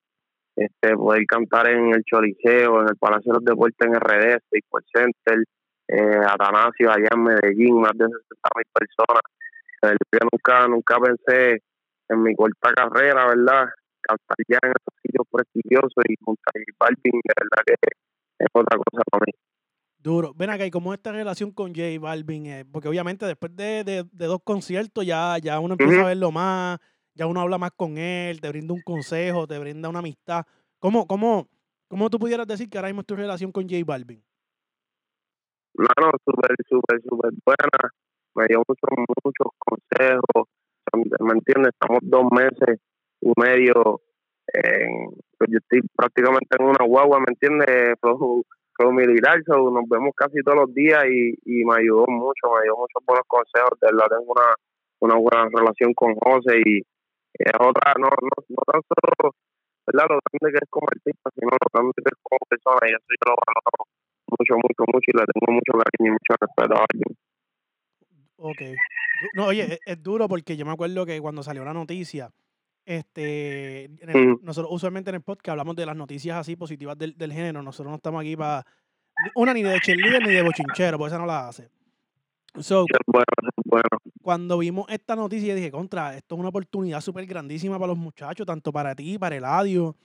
este, 0.56 0.96
poder 0.96 1.26
cantar 1.28 1.70
en 1.70 1.94
el 1.94 2.04
Choliseo, 2.06 2.82
en 2.82 2.90
el 2.90 2.96
Palacio 2.96 3.34
de 3.34 3.40
los 3.40 3.46
Deportes 3.46 3.88
en 3.88 3.96
RD, 3.96 4.40
Sports 4.52 4.90
Center, 4.94 5.44
eh, 5.88 6.22
Atanasio 6.28 6.90
allá 6.92 7.10
en 7.12 7.24
Medellín, 7.24 7.82
más 7.82 7.92
de 7.94 8.06
60 8.06 8.50
mil 8.56 8.66
personas. 8.74 9.22
Yo 9.92 10.28
nunca, 10.32 10.68
nunca 10.68 10.98
pensé 11.00 11.62
en 12.10 12.24
mi 12.24 12.36
corta 12.36 12.74
carrera, 12.74 13.28
¿verdad? 13.28 13.68
Cantar 14.02 14.38
ya 14.48 14.60
en 14.62 14.70
esos 14.70 14.94
sitios 15.02 15.26
prestigiosos 15.32 16.04
y 16.08 16.16
junto 16.24 16.42
a 16.48 16.86
Balvin, 16.86 17.22
de 17.24 17.34
verdad 17.38 17.64
que 17.66 17.76
es 18.40 18.48
otra 18.54 18.78
cosa 18.78 19.04
para 19.12 19.24
mí. 19.26 19.32
Duro. 19.98 20.34
Ven 20.36 20.52
acá, 20.52 20.66
¿y 20.66 20.72
cómo 20.72 20.94
es 20.94 21.00
esta 21.00 21.12
relación 21.12 21.52
con 21.52 21.74
J 21.74 22.00
Balvin? 22.00 22.46
Eh, 22.46 22.66
porque 22.72 22.88
obviamente 22.88 23.26
después 23.26 23.56
de, 23.56 23.84
de, 23.84 24.04
dos 24.28 24.40
conciertos 24.44 25.04
ya, 25.04 25.38
ya 25.40 25.60
uno 25.60 25.74
empieza 25.74 26.02
a 26.02 26.06
verlo 26.06 26.32
más, 26.32 26.80
ya 27.16 27.26
uno 27.26 27.42
habla 27.42 27.58
más 27.58 27.72
con 27.72 27.98
él, 27.98 28.40
te 28.40 28.50
brinda 28.50 28.74
un 28.74 28.84
consejo, 28.84 29.48
te 29.48 29.58
brinda 29.58 29.90
una 29.90 30.00
amistad. 30.00 30.46
¿Cómo, 30.78 31.08
cómo, 31.08 31.48
cómo 31.88 32.12
tú 32.12 32.20
pudieras 32.20 32.46
decir 32.46 32.70
que 32.70 32.78
ahora 32.78 32.90
mismo 32.90 33.02
es 33.02 33.08
tu 33.08 33.16
relación 33.16 33.52
con 33.52 33.64
J 33.64 33.84
Balvin? 33.84 34.24
No, 35.74 35.88
no, 36.00 36.12
súper, 36.24 36.56
súper, 36.70 37.02
súper 37.02 37.32
buena. 37.44 37.92
Me 38.36 38.46
dio 38.48 38.64
muchos, 38.68 38.90
muchos 39.24 39.48
consejos. 39.58 40.48
¿Me 40.94 41.34
entiendes? 41.34 41.74
Estamos 41.74 42.00
dos 42.04 42.26
meses 42.32 42.80
y 43.22 43.32
medio. 43.40 44.02
En, 44.54 45.10
pues 45.38 45.50
yo 45.52 45.58
estoy 45.58 45.82
prácticamente 45.96 46.56
en 46.60 46.66
una 46.66 46.86
guagua, 46.86 47.20
¿me 47.20 47.26
entiendes? 47.30 47.96
Flow, 48.78 48.92
militar, 48.92 49.40
nos 49.48 49.88
vemos 49.88 50.12
casi 50.18 50.44
todos 50.44 50.68
los 50.68 50.74
días 50.76 51.06
y, 51.08 51.32
y 51.46 51.64
me 51.64 51.80
ayudó 51.80 52.04
mucho, 52.08 52.52
me 52.52 52.64
dio 52.64 52.76
muchos 52.76 53.00
buenos 53.08 53.24
consejos. 53.26 53.80
De 53.80 53.88
verdad, 53.88 54.12
tengo 54.12 54.34
una, 54.36 54.52
una 55.00 55.16
buena 55.16 55.48
relación 55.48 55.94
con 55.94 56.14
José 56.16 56.60
y 56.60 56.84
es 57.40 57.56
otra, 57.56 57.96
no, 58.00 58.12
no, 58.12 58.36
no 58.50 58.62
tan 58.68 58.82
solo 58.84 59.32
¿verdad? 59.88 60.08
que 60.32 60.60
es 60.60 60.70
como 60.70 60.88
artista, 60.92 61.30
sino 61.36 61.52
lo 61.52 61.68
grande 61.72 61.94
que 61.96 62.12
es 62.12 62.20
como 62.24 62.40
persona, 62.50 62.84
y 62.84 62.92
eso 62.96 63.10
yo 63.12 63.26
lo 63.32 63.36
valoro 63.36 63.80
mucho, 64.28 64.54
mucho, 64.56 64.84
mucho, 64.92 65.08
y 65.08 65.18
le 65.18 65.26
tengo 65.30 65.50
mucho 65.54 65.72
cariño 65.78 66.08
y 66.10 66.16
mucho 66.18 66.32
respeto 66.36 66.74
a 66.76 66.86
alguien. 66.90 67.12
Ok. 68.48 68.62
No, 69.34 69.48
oye, 69.48 69.80
es, 69.84 70.04
duro 70.04 70.28
porque 70.28 70.56
yo 70.56 70.66
me 70.68 70.72
acuerdo 70.72 71.04
que 71.04 71.20
cuando 71.20 71.42
salió 71.42 71.66
la 71.66 71.74
noticia, 71.74 72.32
este, 72.86 73.90
nosotros 74.44 74.72
usualmente 74.72 75.10
en 75.10 75.16
el 75.16 75.22
podcast 75.24 75.50
hablamos 75.50 75.76
de 75.76 75.88
las 75.88 75.96
noticias 75.96 76.38
así 76.38 76.56
positivas 76.56 76.96
del, 76.96 77.18
del 77.18 77.34
género. 77.34 77.64
Nosotros 77.64 77.90
no 77.90 77.96
estamos 77.96 78.22
aquí 78.22 78.36
para 78.36 78.64
una 79.34 79.52
ni 79.52 79.64
de 79.64 79.80
cheerleader 79.80 80.28
ni 80.28 80.34
de 80.34 80.44
bochinchero, 80.44 81.00
porque 81.00 81.08
esa 81.08 81.18
no 81.18 81.26
la 81.26 81.48
hace. 81.48 81.72
So, 82.60 82.86
bueno, 83.08 83.26
bueno. 83.66 83.90
Cuando 84.22 84.60
vimos 84.60 84.86
esta 84.90 85.16
noticia, 85.16 85.56
dije, 85.56 85.72
contra, 85.72 86.16
esto 86.16 86.36
es 86.36 86.40
una 86.40 86.50
oportunidad 86.50 87.02
súper 87.02 87.26
grandísima 87.26 87.80
para 87.80 87.88
los 87.88 87.98
muchachos, 87.98 88.46
tanto 88.46 88.72
para 88.72 88.94
ti, 88.94 89.18
para 89.18 89.36
el 89.36 89.46
audio, 89.46 89.96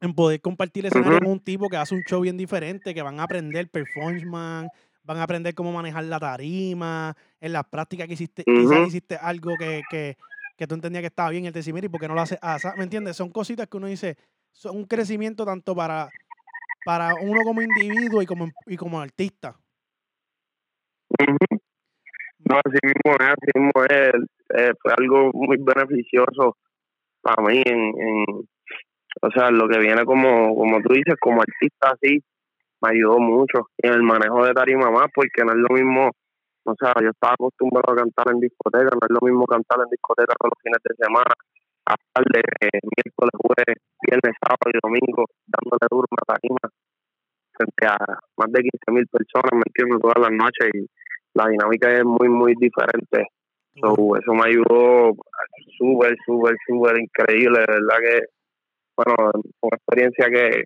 en 0.00 0.12
poder 0.12 0.40
compartir 0.40 0.86
escenario 0.86 1.20
con 1.20 1.28
un 1.28 1.40
tipo 1.40 1.68
que 1.68 1.76
hace 1.76 1.94
un 1.94 2.02
show 2.02 2.20
bien 2.20 2.36
diferente, 2.36 2.92
que 2.92 3.02
van 3.02 3.20
a 3.20 3.24
aprender 3.24 3.70
performance, 3.70 4.70
van 5.02 5.18
a 5.18 5.22
aprender 5.22 5.54
cómo 5.54 5.72
manejar 5.72 6.04
la 6.04 6.18
tarima, 6.18 7.16
en 7.40 7.52
las 7.52 7.64
prácticas 7.64 8.06
que 8.06 8.14
hiciste, 8.14 8.44
quizás 8.44 8.88
hiciste 8.88 9.16
algo 9.16 9.56
que, 9.58 9.82
que, 9.90 10.16
que, 10.56 10.66
tú 10.66 10.74
entendías 10.74 11.02
que 11.02 11.08
estaba 11.08 11.30
bien, 11.30 11.46
el 11.46 11.52
te 11.52 11.60
¿y 11.60 11.88
por 11.88 12.00
qué 12.00 12.08
no 12.08 12.14
lo 12.14 12.20
haces? 12.20 12.38
¿Me 12.76 12.84
entiendes? 12.84 13.16
Son 13.16 13.30
cositas 13.30 13.66
que 13.66 13.76
uno 13.76 13.86
dice, 13.86 14.16
son 14.52 14.76
un 14.76 14.84
crecimiento 14.84 15.44
tanto 15.44 15.74
para, 15.74 16.08
para 16.84 17.14
uno 17.14 17.42
como 17.44 17.62
individuo 17.62 18.22
y 18.22 18.26
como, 18.26 18.48
y 18.66 18.76
como 18.76 19.00
artista. 19.00 19.56
No, 21.18 22.56
así 22.64 22.78
mismo 22.82 23.16
es, 23.20 23.28
así 23.28 23.50
mismo 23.54 23.84
es. 23.84 24.14
Eh, 24.58 24.72
fue 24.80 24.92
algo 24.98 25.30
muy 25.32 25.56
beneficioso 25.58 26.56
para 27.22 27.46
mí 27.46 27.62
en, 27.64 27.78
en, 27.78 28.24
o 29.22 29.30
sea, 29.34 29.50
lo 29.50 29.68
que 29.68 29.78
viene 29.78 30.04
como, 30.04 30.54
como 30.54 30.80
tú 30.80 30.94
dices, 30.94 31.14
como 31.20 31.42
artista 31.42 31.90
así, 31.90 32.22
me 32.82 32.90
ayudó 32.90 33.18
mucho 33.18 33.68
en 33.78 33.92
el 33.92 34.02
manejo 34.02 34.44
de 34.44 34.52
tarima 34.52 34.90
más, 34.90 35.06
porque 35.14 35.44
no 35.44 35.52
es 35.52 35.58
lo 35.58 35.74
mismo 35.74 36.10
o 36.64 36.74
sea, 36.78 36.92
yo 37.00 37.08
estaba 37.08 37.34
acostumbrado 37.34 37.92
a 37.92 37.96
cantar 37.96 38.26
en 38.32 38.40
discoteca, 38.40 38.92
no 38.92 39.00
es 39.02 39.10
lo 39.10 39.22
mismo 39.24 39.46
cantar 39.46 39.80
en 39.80 39.90
discoteca 39.90 40.34
todos 40.38 40.52
los 40.52 40.62
fines 40.62 40.82
de 40.84 40.94
semana, 40.94 41.32
a 41.86 41.94
tarde, 42.12 42.40
eh, 42.60 42.80
miércoles, 42.84 43.34
jueves, 43.40 43.76
viernes, 44.04 44.36
sábado 44.38 44.68
y 44.68 44.78
domingo, 44.78 45.24
dándole 45.48 45.86
duro 45.90 46.06
una 46.10 46.24
tarima 46.28 46.64
frente 47.56 47.84
a 47.88 47.96
más 48.36 48.52
de 48.52 48.60
15 48.62 48.92
mil 48.92 49.06
personas, 49.08 49.52
me 49.52 49.66
entiendo, 49.66 49.98
todas 49.98 50.20
las 50.20 50.32
noches 50.32 50.68
y 50.74 50.86
la 51.34 51.48
dinámica 51.48 51.90
es 51.92 52.04
muy, 52.04 52.28
muy 52.28 52.54
diferente. 52.60 53.26
So, 53.80 54.16
eso 54.16 54.32
me 54.34 54.48
ayudó 54.48 55.16
súper, 55.78 56.16
súper, 56.26 56.56
súper 56.66 57.00
increíble, 57.00 57.60
de 57.60 57.72
verdad 57.72 57.98
que, 58.04 58.18
bueno, 58.96 59.32
una 59.62 59.76
experiencia 59.76 60.26
que, 60.28 60.64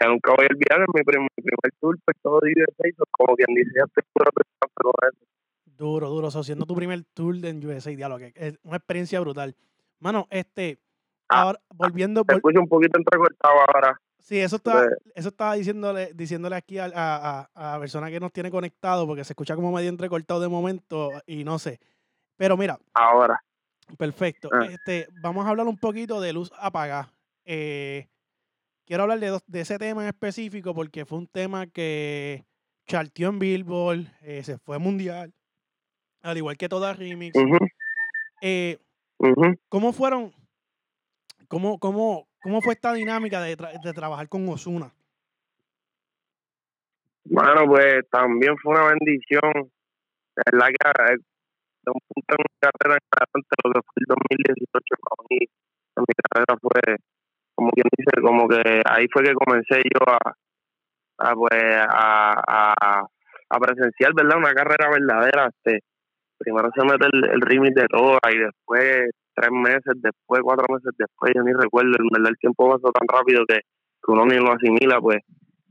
que 0.00 0.08
nunca 0.08 0.32
voy 0.36 0.46
a 0.46 0.48
olvidar, 0.50 0.78
en 0.80 0.86
mi, 0.94 1.02
prim- 1.02 1.22
mi 1.36 1.42
primer 1.44 1.72
tour, 1.80 1.98
pues 2.04 2.16
todo 2.22 2.40
divertido, 2.42 3.04
como 3.10 3.36
quien 3.36 3.54
dice, 3.54 3.70
ya 3.76 3.84
estoy. 3.84 4.02
Duro, 5.64 6.08
duro. 6.10 6.30
So, 6.30 6.42
siendo 6.42 6.66
tu 6.66 6.74
primer 6.74 7.02
tour 7.14 7.34
en 7.44 7.64
USA, 7.66 7.90
diálogo, 7.90 8.18
que 8.18 8.32
es 8.34 8.58
una 8.62 8.76
experiencia 8.76 9.20
brutal. 9.20 9.54
Mano, 9.98 10.26
este, 10.30 10.78
Ah, 11.32 11.42
ahora, 11.42 11.60
volviendo, 11.74 12.24
Te 12.24 12.34
escucho 12.34 12.58
un 12.60 12.68
poquito 12.68 12.98
entrecortado 12.98 13.54
ahora. 13.68 14.00
sí, 14.18 14.40
eso 14.40 14.56
estaba, 14.56 14.80
pues 14.80 14.98
eso 15.14 15.28
estaba 15.28 15.54
diciéndole, 15.54 16.12
diciéndole 16.12 16.56
aquí 16.56 16.78
a, 16.78 16.86
a, 16.86 16.90
a- 17.40 17.50
a 17.54 17.72
la 17.74 17.78
persona 17.80 18.10
que 18.10 18.18
nos 18.18 18.32
tiene 18.32 18.50
conectado, 18.50 19.06
porque 19.06 19.22
se 19.22 19.32
escucha 19.34 19.54
como 19.54 19.70
medio 19.70 19.88
entrecortado 19.90 20.40
de 20.40 20.48
momento 20.48 21.10
y 21.26 21.44
no 21.44 21.58
sé. 21.60 21.78
Pero 22.36 22.56
mira, 22.56 22.78
Ahora. 22.94 23.40
Perfecto. 23.96 24.48
Ah. 24.52 24.64
Este, 24.70 25.06
vamos 25.22 25.46
a 25.46 25.50
hablar 25.50 25.66
un 25.66 25.76
poquito 25.78 26.20
de 26.20 26.32
luz 26.32 26.50
apagada. 26.58 27.10
Eh, 27.44 28.08
quiero 28.90 29.04
hablar 29.04 29.20
de, 29.20 29.28
dos- 29.28 29.44
de 29.46 29.60
ese 29.60 29.78
tema 29.78 30.02
en 30.02 30.08
específico 30.08 30.74
porque 30.74 31.04
fue 31.04 31.18
un 31.18 31.28
tema 31.28 31.68
que 31.68 32.44
charteó 32.88 33.28
en 33.28 33.38
Billboard, 33.38 34.00
eh, 34.22 34.42
se 34.42 34.58
fue 34.58 34.80
mundial, 34.80 35.32
al 36.22 36.36
igual 36.36 36.56
que 36.56 36.68
toda 36.68 36.92
remix. 36.92 37.38
Eh. 38.42 38.78
¿Cómo 39.68 39.92
fueron? 39.92 40.32
¿Cómo, 41.46 41.78
cómo, 41.78 42.26
cómo 42.42 42.60
fue 42.62 42.74
esta 42.74 42.92
dinámica 42.92 43.40
de, 43.40 43.56
tra- 43.56 43.80
de 43.80 43.92
trabajar 43.92 44.28
con 44.28 44.48
Osuna? 44.48 44.92
Bueno, 47.26 47.66
pues 47.68 48.08
también 48.10 48.56
fue 48.58 48.72
una 48.74 48.88
bendición. 48.88 49.70
Es 50.34 50.42
verdad 50.50 50.66
que 50.66 51.12
eh, 51.14 51.16
de 51.84 51.92
un 51.94 52.00
punto 52.08 52.34
en 52.34 52.42
mi 52.42 52.58
carrera 52.58 52.98
en 52.98 53.06
adelante, 53.14 53.54
lo 53.62 53.72
que 53.72 53.80
fue 53.86 53.94
el 53.98 54.06
2018 54.08 54.94
para 55.06 55.26
mí, 55.30 55.38
mi 55.96 56.14
carrera 56.26 56.58
fue, 56.60 56.96
como 57.60 57.72
quien 57.72 57.84
dice, 57.92 58.22
como 58.22 58.48
que 58.48 58.80
ahí 58.88 59.04
fue 59.12 59.22
que 59.22 59.34
comencé 59.34 59.84
yo 59.84 60.00
a, 60.08 61.34
pues, 61.34 61.60
a, 61.92 63.04
presenciar, 63.60 64.14
¿verdad? 64.14 64.38
Una 64.38 64.54
carrera 64.54 64.88
verdadera. 64.88 65.50
Este, 65.52 65.84
primero 66.38 66.70
se 66.74 66.82
mete 66.88 67.04
el, 67.12 67.36
el 67.36 67.40
remix 67.42 67.74
de 67.74 67.86
todo 67.88 68.16
y 68.32 68.38
después, 68.38 69.10
tres 69.34 69.52
meses 69.52 69.92
después, 70.00 70.40
cuatro 70.42 70.64
meses 70.72 70.88
después, 70.96 71.32
yo 71.36 71.42
ni 71.42 71.52
recuerdo, 71.52 71.92
verdad 72.00 72.30
el 72.30 72.38
tiempo 72.38 72.70
pasó 72.70 72.90
tan 72.92 73.06
rápido 73.06 73.44
que, 73.46 73.60
uno 74.08 74.24
ni 74.24 74.36
lo 74.36 74.52
asimila, 74.52 74.98
pues 74.98 75.20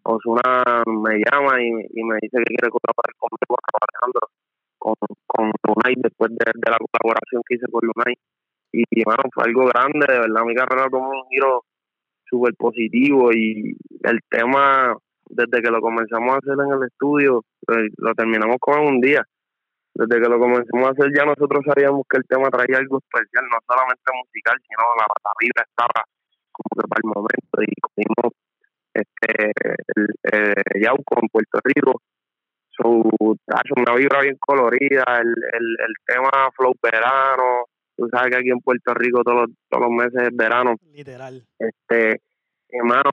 Osuna 0.03 0.63
me 0.86 1.17
llama 1.25 1.58
y, 1.58 1.74
me 2.05 2.22
dice 2.22 2.38
que 2.38 2.53
quiere 2.53 2.69
colaborar 2.69 3.17
conmigo, 3.17 3.58
con 3.58 3.81
Alejandro, 3.81 4.22
con, 4.77 4.93
con 5.25 5.51
Lunay, 5.65 5.96
después 5.98 6.29
de, 6.38 6.46
de 6.53 6.69
la 6.69 6.77
colaboración 6.77 7.41
que 7.48 7.55
hice 7.55 7.65
con 7.72 7.81
Lunay. 7.81 8.13
Y, 8.72 9.03
bueno, 9.03 9.24
fue 9.34 9.46
algo 9.46 9.65
grande, 9.65 10.05
de 10.08 10.19
verdad, 10.19 10.46
mi 10.46 10.53
carrera 10.53 10.88
tomó 10.91 11.10
un 11.10 11.27
giro 11.29 11.65
súper 12.29 12.53
positivo 12.55 13.31
y 13.31 13.75
el 14.03 14.19
tema, 14.29 14.95
desde 15.29 15.62
que 15.62 15.71
lo 15.71 15.81
comenzamos 15.81 16.36
a 16.36 16.38
hacer 16.38 16.53
en 16.53 16.74
el 16.74 16.88
estudio, 16.88 17.43
eh, 17.67 17.89
lo 17.98 18.13
terminamos 18.13 18.57
con 18.59 18.79
un 18.79 19.01
día. 19.01 19.24
Desde 19.93 20.21
que 20.21 20.29
lo 20.29 20.39
comenzamos 20.39 20.88
a 20.88 20.91
hacer 20.91 21.12
ya 21.15 21.25
nosotros 21.25 21.65
sabíamos 21.65 22.03
que 22.09 22.17
el 22.17 22.27
tema 22.27 22.50
traía 22.50 22.77
algo 22.77 23.00
especial, 23.00 23.45
no 23.51 23.57
solamente 23.67 24.12
musical, 24.13 24.57
sino 24.62 24.83
la, 24.98 25.05
la 25.09 25.63
estaba 25.63 26.05
como 26.51 26.81
que 26.81 26.88
para 26.88 27.01
el 27.03 27.09
momento 27.09 27.55
y 27.62 27.74
cogimos 27.81 28.33
este 28.93 29.51
el, 29.95 30.07
eh, 30.31 30.79
Yauco 30.81 31.19
en 31.21 31.27
Puerto 31.29 31.59
Rico 31.63 32.01
hace 33.48 33.74
una 33.75 33.95
vibra 33.95 34.21
bien 34.21 34.38
colorida 34.39 35.03
el, 35.19 35.27
el, 35.27 35.77
el 35.79 35.93
tema 36.05 36.50
flow 36.55 36.74
verano 36.81 37.65
tú 38.00 38.08
sabes 38.10 38.32
que 38.32 38.38
aquí 38.38 38.50
en 38.50 38.60
Puerto 38.60 38.94
Rico 38.94 39.24
todos 39.24 39.48
los, 39.48 39.50
todos 39.70 39.84
los 39.84 39.91
meses 39.91 40.27
es 40.29 40.36
verano 40.36 40.75
Literal. 40.94 41.44
este 41.60 42.22
hermano 42.70 43.10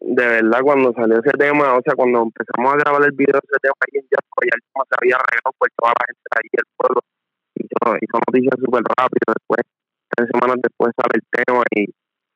de 0.00 0.26
verdad 0.26 0.60
cuando 0.62 0.92
salió 0.92 1.18
ese 1.18 1.36
tema 1.36 1.74
o 1.74 1.82
sea 1.82 1.94
cuando 1.94 2.22
empezamos 2.22 2.72
a 2.72 2.76
grabar 2.76 3.02
el 3.04 3.12
video 3.12 3.34
de 3.34 3.48
ese 3.50 3.60
tema 3.60 3.74
ahí 3.80 3.98
en 4.00 4.06
Yauco 4.08 4.38
ya 4.46 4.54
el 4.54 4.62
tema 4.62 4.84
se 4.88 4.94
había 5.00 5.16
regado 5.18 5.50
por 5.58 5.68
toda 5.76 5.92
la 5.98 6.04
gente 6.06 6.24
de 6.30 6.36
allí 6.38 6.50
del 6.52 6.68
pueblo 6.76 7.00
hizo, 7.54 7.96
hizo 8.00 8.16
noticias 8.26 8.56
súper 8.60 8.82
rápido 8.96 9.26
después 9.34 9.60
tres 10.16 10.28
semanas 10.32 10.56
después 10.62 10.92
sale 10.96 11.14
el 11.18 11.26
tema 11.44 11.62
y 11.74 11.86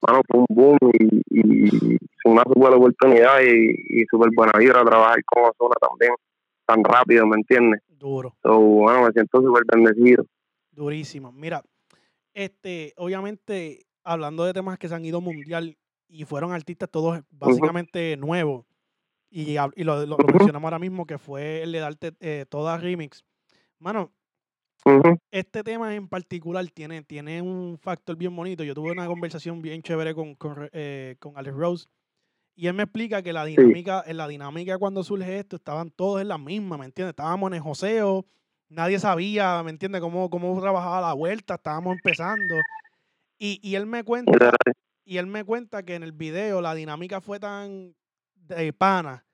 bueno, 0.05 0.21
fue 0.29 0.41
un 0.41 0.47
boom 0.51 0.79
y, 0.93 1.23
y 1.31 1.99
fue 2.23 2.33
una 2.33 2.43
super 2.43 2.75
oportunidad 2.75 3.41
y, 3.41 3.73
y 3.89 4.05
súper 4.05 4.29
buena 4.37 4.53
vibra 4.59 4.85
trabajar 4.85 5.17
con 5.25 5.45
Ozuna 5.45 5.77
también 5.81 6.13
tan 6.67 6.85
rápido, 6.85 7.27
¿me 7.27 7.37
entiendes? 7.37 7.81
Duro. 7.89 8.35
So, 8.43 8.59
bueno, 8.59 9.03
me 9.07 9.13
siento 9.13 9.41
súper 9.41 9.63
bendecido. 9.67 10.27
Durísimo. 10.73 11.33
Mira, 11.33 11.63
este, 12.35 12.95
obviamente, 12.97 13.87
hablando 14.05 14.45
de 14.45 14.53
temas 14.53 14.79
que 14.79 14.89
se 14.89 14.95
han 14.95 15.05
ido 15.05 15.21
mundial 15.21 15.79
y 16.09 16.25
fueron 16.25 16.53
artistas 16.53 16.91
todos 16.91 17.21
básicamente 17.31 18.17
nuevos, 18.17 18.67
y, 19.31 19.53
y 19.77 19.85
lo, 19.85 20.07
lo- 20.07 20.21
lo 20.21 20.29
mencionamos 20.29 20.69
ahora 20.69 20.79
mismo, 20.81 21.07
que 21.07 21.19
fue 21.19 21.63
el 21.63 21.73
de 21.73 21.81
darte 21.81 22.13
eh, 22.21 22.47
toda 22.49 22.79
remix. 22.79 23.25
Mano, 23.79 24.13
Ujú, 24.87 25.19
este 25.31 25.65
tema 25.65 25.95
en 25.95 26.09
particular 26.09 26.65
tiene, 26.71 27.03
tiene 27.03 27.43
un 27.43 27.77
factor 27.79 28.17
bien 28.17 28.35
bonito. 28.37 28.63
Yo 28.65 28.75
tuve 28.75 28.93
una 28.93 29.07
conversación 29.07 29.63
bien 29.63 29.83
chévere 29.83 30.15
con, 30.15 30.35
con, 30.37 30.69
eh, 30.73 31.17
con 31.19 31.37
Alex 31.37 31.57
Rose. 31.57 31.87
Y 32.57 32.69
él 32.69 32.75
me 32.75 32.85
explica 32.85 33.23
que 33.23 33.33
la 33.33 33.45
dinámica, 33.47 34.05
en 34.07 34.19
la 34.19 34.29
dinámica 34.29 34.79
cuando 34.79 35.05
surge 35.05 35.39
esto, 35.39 35.57
estaban 35.57 35.91
todos 35.91 36.21
en 36.23 36.29
la 36.29 36.39
misma, 36.39 36.79
¿me 36.79 36.87
entiendes? 36.87 37.13
Estábamos 37.13 37.49
en 37.51 37.55
el 37.57 37.61
joseo, 37.63 38.27
nadie 38.69 38.99
sabía, 38.99 39.63
¿me 39.63 39.71
entiendes? 39.71 40.01
Cómo, 40.01 40.31
cómo 40.31 40.61
trabajaba 40.61 41.01
la 41.01 41.13
vuelta, 41.15 41.55
estábamos 41.55 41.95
empezando. 41.95 42.55
Y, 43.39 43.61
y 43.63 43.75
él 43.75 43.87
me 43.87 44.05
cuenta, 44.05 44.53
y 45.05 45.19
él 45.19 45.27
me 45.27 45.45
cuenta 45.45 45.83
que 45.83 45.95
en 45.95 46.03
el 46.03 46.13
video 46.13 46.61
la 46.61 46.75
dinámica 46.75 47.21
fue 47.21 47.41
tan 47.41 47.95
de 48.35 48.73
pana 48.73 49.25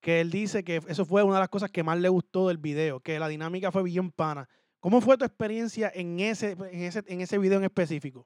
que 0.00 0.20
él 0.20 0.30
dice 0.30 0.62
que 0.62 0.80
eso 0.88 1.04
fue 1.04 1.22
una 1.22 1.34
de 1.34 1.40
las 1.40 1.48
cosas 1.48 1.70
que 1.70 1.82
más 1.82 1.98
le 1.98 2.08
gustó 2.08 2.48
del 2.48 2.58
video, 2.58 3.00
que 3.00 3.18
la 3.18 3.28
dinámica 3.28 3.72
fue 3.72 3.82
bien 3.82 4.12
pana. 4.12 4.48
¿Cómo 4.78 5.00
fue 5.00 5.16
tu 5.16 5.24
experiencia 5.24 5.90
en 5.92 6.20
ese, 6.20 6.52
en 6.52 6.82
ese, 6.82 7.02
en 7.08 7.20
ese 7.20 7.38
video 7.38 7.58
en 7.58 7.64
específico? 7.64 8.24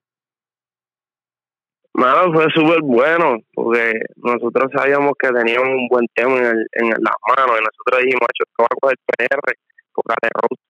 Mano, 1.94 2.32
fue 2.32 2.46
súper 2.54 2.82
bueno, 2.82 3.38
porque 3.54 3.94
nosotros 4.16 4.70
sabíamos 4.76 5.12
que 5.18 5.28
teníamos 5.28 5.70
un 5.70 5.88
buen 5.88 6.06
tema 6.14 6.36
en, 6.36 6.44
el, 6.44 6.66
en 6.72 6.88
las 6.90 7.14
manos, 7.36 7.56
y 7.58 7.64
nosotros 7.64 8.00
dijimos, 8.04 8.28
hecho, 8.28 8.44
esto 8.46 8.62
va 8.62 8.66
a 8.70 8.80
coger 8.80 8.96
PR, 9.06 9.54
Ale 10.08 10.30
Rose 10.34 10.60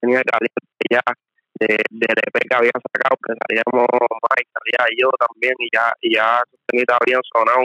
tenía 0.00 0.22
caliente 0.22 0.84
ya 0.90 1.02
de, 1.60 1.76
del 1.90 2.16
EP 2.18 2.48
que 2.48 2.56
había 2.56 2.72
sacado, 2.72 3.16
que 3.24 3.34
salíamos 3.34 3.88
Mike, 3.90 4.50
salía 4.52 4.96
yo 4.96 5.10
también, 5.18 5.54
y 5.58 5.68
ya, 5.72 5.92
y 6.00 6.14
ya 6.14 6.42
sus 6.50 6.60
temitas 6.66 6.98
habían 7.00 7.22
sonado. 7.32 7.64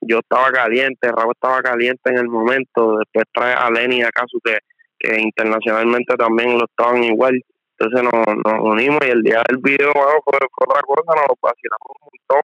Yo 0.00 0.18
estaba 0.18 0.50
caliente, 0.52 1.10
Raúl 1.12 1.32
estaba 1.32 1.62
caliente 1.62 2.10
en 2.10 2.18
el 2.18 2.28
momento, 2.28 2.98
después 2.98 3.24
trae 3.32 3.54
a 3.54 3.70
Lenny 3.70 4.00
y 4.00 4.02
a 4.02 4.10
Casu, 4.10 4.38
que, 4.44 4.58
que 4.98 5.20
internacionalmente 5.20 6.14
también 6.16 6.58
lo 6.58 6.64
estaban 6.64 7.02
igual. 7.04 7.40
Entonces 7.78 8.02
nos, 8.04 8.36
nos 8.44 8.60
unimos 8.60 9.00
y 9.04 9.10
el 9.10 9.22
día 9.22 9.42
del 9.48 9.58
video 9.58 9.92
mano, 9.94 10.20
fue, 10.24 10.38
fue 10.38 10.66
otra 10.68 10.82
cosa, 10.82 11.20
nos 11.20 11.36
vacilamos 11.40 11.88
un 12.00 12.08
montón. 12.12 12.42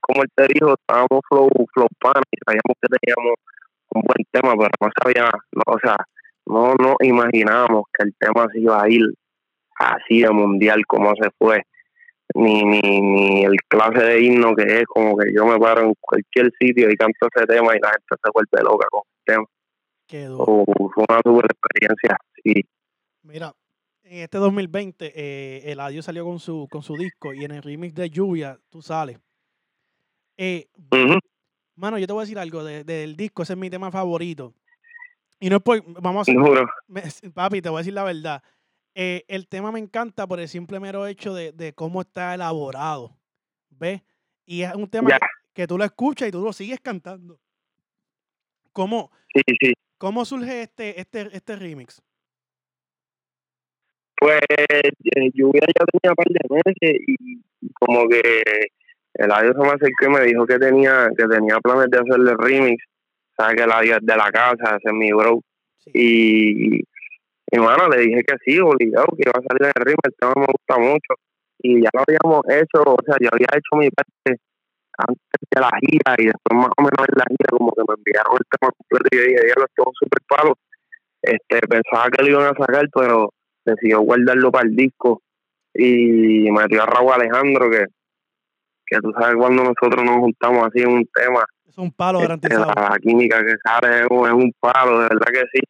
Como 0.00 0.22
él 0.22 0.28
te 0.34 0.46
dijo, 0.52 0.74
estábamos 0.74 1.20
flow, 1.28 1.50
flow 1.74 1.88
pan 1.98 2.22
y 2.30 2.36
sabíamos 2.44 2.76
que 2.80 2.88
teníamos 2.88 3.34
un 3.90 4.02
buen 4.02 4.24
tema, 4.30 4.52
pero 4.56 4.70
no 4.80 4.88
sabía, 5.02 5.30
o 5.66 5.78
sea, 5.80 5.96
no 6.48 6.74
nos 6.74 6.96
imaginábamos 7.02 7.84
que 7.92 8.04
el 8.04 8.14
tema 8.18 8.48
se 8.52 8.60
iba 8.60 8.82
a 8.82 8.88
ir 8.88 9.02
así 9.78 10.22
de 10.22 10.30
mundial 10.30 10.84
como 10.86 11.14
se 11.14 11.30
fue. 11.38 11.62
Ni, 12.34 12.62
ni, 12.62 13.00
ni 13.00 13.44
el 13.44 13.56
clase 13.68 14.02
de 14.04 14.22
himno 14.22 14.54
que 14.54 14.62
es, 14.80 14.84
como 14.86 15.16
que 15.16 15.32
yo 15.34 15.46
me 15.46 15.58
paro 15.58 15.80
en 15.82 15.94
cualquier 16.00 16.52
sitio 16.60 16.90
y 16.90 16.96
canto 16.96 17.26
ese 17.34 17.46
tema 17.46 17.74
y 17.74 17.80
la 17.80 17.88
gente 17.88 18.16
se 18.22 18.30
vuelve 18.34 18.62
loca 18.70 18.86
con 18.90 19.02
el 19.06 19.24
tema. 19.34 19.44
Qué 20.06 20.24
duro. 20.26 20.44
So, 20.44 20.64
fue 20.94 21.04
una 21.08 21.20
super 21.24 21.50
experiencia, 21.50 22.18
sí. 22.44 22.64
Mira, 23.22 23.54
en 24.04 24.18
este 24.24 24.36
2020, 24.38 25.12
eh, 25.14 25.72
Eladio 25.72 26.02
salió 26.02 26.24
con 26.24 26.38
su, 26.38 26.68
con 26.70 26.82
su 26.82 26.96
disco 26.98 27.32
y 27.32 27.44
en 27.44 27.52
el 27.52 27.62
remix 27.62 27.94
de 27.94 28.10
Lluvia 28.10 28.58
tú 28.70 28.82
sales. 28.82 29.18
Eh, 30.36 30.66
Ujú. 30.92 31.18
mano, 31.76 31.98
yo 31.98 32.06
te 32.06 32.12
voy 32.12 32.20
a 32.20 32.24
decir 32.24 32.38
algo 32.38 32.62
de- 32.62 32.84
del 32.84 33.16
disco, 33.16 33.42
ese 33.42 33.54
es 33.54 33.58
mi 33.58 33.70
tema 33.70 33.90
favorito. 33.90 34.52
Y 35.40 35.50
no 35.50 35.56
es 35.56 35.62
por, 35.62 35.82
vamos 36.00 36.28
a 36.28 36.32
me- 36.88 37.02
papi, 37.34 37.62
te 37.62 37.68
voy 37.68 37.78
a 37.78 37.80
decir 37.80 37.94
la 37.94 38.04
verdad. 38.04 38.42
Eh, 38.94 39.24
el 39.28 39.46
tema 39.46 39.70
me 39.70 39.78
encanta 39.78 40.26
por 40.26 40.40
el 40.40 40.48
simple 40.48 40.80
mero 40.80 41.06
hecho 41.06 41.32
de, 41.34 41.52
de 41.52 41.72
cómo 41.72 42.00
está 42.00 42.34
elaborado. 42.34 43.16
¿Ves? 43.70 44.02
Y 44.44 44.62
es 44.62 44.74
un 44.74 44.88
tema 44.88 45.10
que, 45.10 45.26
que 45.62 45.66
tú 45.66 45.78
lo 45.78 45.84
escuchas 45.84 46.28
y 46.28 46.32
tú 46.32 46.42
lo 46.42 46.52
sigues 46.52 46.80
cantando. 46.80 47.38
¿Cómo, 48.72 49.10
Sí, 49.34 49.42
sí. 49.60 49.72
cómo 49.98 50.24
surge 50.24 50.62
este, 50.62 51.00
este, 51.00 51.28
este 51.36 51.56
remix? 51.56 52.02
Pues 54.16 54.40
eh, 54.48 55.30
lluvia 55.34 55.60
ya 55.66 55.84
tenía 55.86 56.10
un 56.10 56.16
par 56.16 56.26
de 56.26 56.40
meses 56.50 57.00
y 57.06 57.38
como 57.74 58.08
que 58.08 58.20
el 59.14 59.30
audio 59.30 59.52
se 59.52 59.58
me 59.58 59.68
acercó 59.68 60.04
y 60.06 60.08
me 60.08 60.20
dijo 60.22 60.44
que 60.46 60.58
tenía 60.58 61.08
que 61.16 61.26
tenía 61.28 61.58
planes 61.60 61.88
de 61.90 61.98
hacerle 61.98 62.34
remix, 62.36 62.82
sabes 63.38 63.56
que 63.56 63.62
audio 63.62 63.96
es 63.96 64.06
de 64.06 64.16
la 64.16 64.30
casa, 64.30 64.76
ese 64.76 64.88
es 64.88 64.92
mi 64.92 65.12
bro. 65.12 65.40
Y, 65.86 66.80
y 66.80 67.58
bueno, 67.58 67.88
le 67.88 68.00
dije 68.02 68.22
que 68.24 68.36
sí, 68.44 68.58
obligado, 68.58 69.06
que 69.16 69.24
iba 69.24 69.32
a 69.32 69.42
salir 69.48 69.72
en 69.74 69.82
el 69.82 69.94
el 70.04 70.14
tema 70.18 70.32
me 70.36 70.46
gusta 70.46 70.78
mucho. 70.78 71.14
Y 71.60 71.82
ya 71.82 71.90
lo 71.92 72.04
habíamos 72.06 72.44
hecho, 72.48 72.82
o 72.82 72.98
sea, 73.04 73.16
yo 73.20 73.28
había 73.32 73.48
hecho 73.52 73.76
mi 73.76 73.90
parte 73.90 74.40
antes 74.98 75.40
de 75.50 75.60
la 75.60 75.70
gira 75.80 76.14
y 76.18 76.26
después 76.26 76.58
más 76.58 76.70
o 76.76 76.82
menos 76.82 77.06
en 77.08 77.18
la 77.18 77.24
gira 77.28 77.48
como 77.50 77.72
que 77.72 77.82
me 77.86 77.94
enviaron 77.96 78.34
el 78.34 78.46
tema 78.50 78.72
completo 78.76 79.08
y 79.10 79.16
yo 79.16 79.22
dije, 79.22 79.48
ya 79.48 79.54
lo 79.56 79.66
estuvo 79.66 79.92
súper 79.94 80.22
palo. 80.28 80.58
Este, 81.22 81.60
pensaba 81.66 82.10
que 82.10 82.22
lo 82.22 82.28
iban 82.28 82.54
a 82.54 82.58
sacar, 82.58 82.86
pero 82.94 83.32
decidió 83.64 84.00
guardarlo 84.00 84.50
para 84.52 84.68
el 84.68 84.76
disco 84.76 85.22
y 85.74 86.50
metió 86.50 86.82
a 86.82 86.86
Raúl 86.86 87.12
Alejandro 87.12 87.70
que 87.70 87.86
que 88.88 88.98
tú 89.00 89.12
sabes 89.18 89.36
cuando 89.36 89.64
nosotros 89.64 90.02
nos 90.02 90.16
juntamos 90.16 90.66
así 90.66 90.80
en 90.80 90.88
un 90.88 91.06
tema 91.14 91.44
es 91.78 91.84
un 91.84 91.92
palo 91.92 92.18
este, 92.18 92.28
garantizado. 92.28 92.72
la, 92.74 92.98
química 93.00 93.44
que 93.44 93.54
sale 93.62 94.00
es 94.00 94.06
un, 94.10 94.52
palo 94.60 95.00
de 95.00 95.08
verdad 95.08 95.26
que 95.32 95.44
sí. 95.52 95.60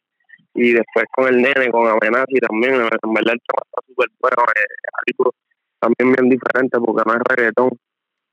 Y 0.55 0.73
después 0.73 1.05
con 1.11 1.27
el 1.27 1.41
nene 1.41 1.69
con 1.71 1.87
Amenazi 1.87 2.39
también 2.47 2.73
en 2.73 2.81
verdad 2.81 3.33
el 3.33 3.41
tema 3.41 3.61
está 3.63 3.81
súper 3.87 4.07
bueno 4.19 4.43
eh, 4.55 5.39
también 5.79 6.11
bien 6.13 6.29
diferente 6.29 6.77
porque 6.79 7.03
no 7.05 7.13
es 7.13 7.21
reggaetón 7.29 7.69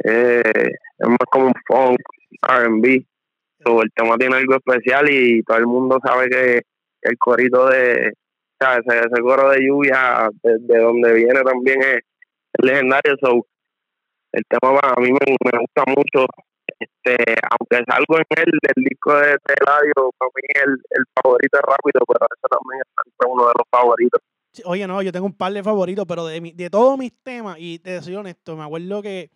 eh, 0.02 0.72
es 0.98 1.08
más 1.08 1.18
como 1.30 1.46
un 1.46 1.54
funk 1.66 2.00
R&B 2.48 3.06
el 3.66 3.92
tema 3.94 4.16
tiene 4.16 4.36
algo 4.36 4.56
especial 4.56 5.10
y 5.10 5.42
todo 5.42 5.58
el 5.58 5.66
mundo 5.66 5.98
sabe 6.04 6.28
que 6.28 6.62
el 7.02 7.18
corito 7.18 7.68
de 7.68 8.12
ese, 8.58 8.98
ese 8.98 9.22
coro 9.22 9.50
de 9.50 9.66
lluvia 9.66 10.28
de, 10.42 10.78
donde 10.78 11.12
viene 11.14 11.42
también 11.42 11.80
es, 11.82 12.00
legendario. 12.58 13.16
So, 13.20 13.46
el 14.32 14.42
tema 14.48 14.80
a 14.80 15.00
mí 15.00 15.10
me, 15.12 15.58
gusta 15.58 15.84
mucho 15.88 16.26
este 16.78 17.36
aunque 17.50 17.84
salgo 17.88 18.18
en 18.18 18.24
él 18.36 18.52
del 18.62 18.84
disco 18.84 19.14
de 19.14 19.36
radio 19.64 20.10
para 20.18 20.30
mí 20.34 20.42
el, 20.54 20.70
el 20.90 21.04
favorito 21.22 21.56
es 21.56 21.62
rápido 21.62 22.04
pero 22.06 22.26
eso 22.26 22.48
también 22.50 22.82
es 22.82 23.26
uno 23.26 23.42
de 23.46 23.52
los 23.56 23.68
favoritos 23.70 24.20
oye 24.64 24.86
no 24.86 25.02
yo 25.02 25.12
tengo 25.12 25.26
un 25.26 25.36
par 25.36 25.52
de 25.52 25.62
favoritos 25.62 26.04
pero 26.06 26.26
de, 26.26 26.52
de 26.54 26.70
todos 26.70 26.98
mis 26.98 27.12
temas 27.22 27.56
y 27.58 27.78
te 27.78 28.00
soy 28.02 28.14
honesto 28.14 28.56
me 28.56 28.64
acuerdo 28.64 29.02
que, 29.02 29.30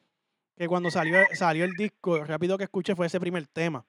que 0.56 0.68
cuando 0.68 0.90
salió 0.90 1.18
salió 1.32 1.64
el 1.64 1.72
disco 1.72 2.24
rápido 2.24 2.58
que 2.58 2.64
escuché 2.64 2.94
fue 2.94 3.06
ese 3.06 3.20
primer 3.20 3.46
tema 3.46 3.84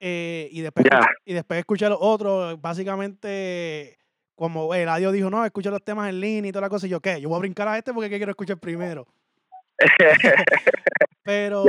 eh, 0.00 0.48
y 0.52 0.60
después 0.60 0.86
y 1.24 1.34
después 1.34 1.58
escuché 1.58 1.88
los 1.88 1.98
otros 2.00 2.60
básicamente 2.60 3.98
como 4.38 4.72
el 4.72 4.88
audio 4.88 5.10
dijo, 5.10 5.30
no, 5.30 5.44
escucha 5.44 5.68
los 5.68 5.82
temas 5.82 6.08
en 6.08 6.20
línea 6.20 6.48
y 6.48 6.52
toda 6.52 6.66
la 6.66 6.68
cosa. 6.68 6.86
Y 6.86 6.90
yo, 6.90 7.00
¿qué? 7.00 7.20
Yo 7.20 7.28
voy 7.28 7.38
a 7.38 7.40
brincar 7.40 7.66
a 7.66 7.76
este 7.76 7.92
porque 7.92 8.08
quiero 8.08 8.30
escuchar 8.30 8.56
primero. 8.58 9.04
pero, 11.24 11.64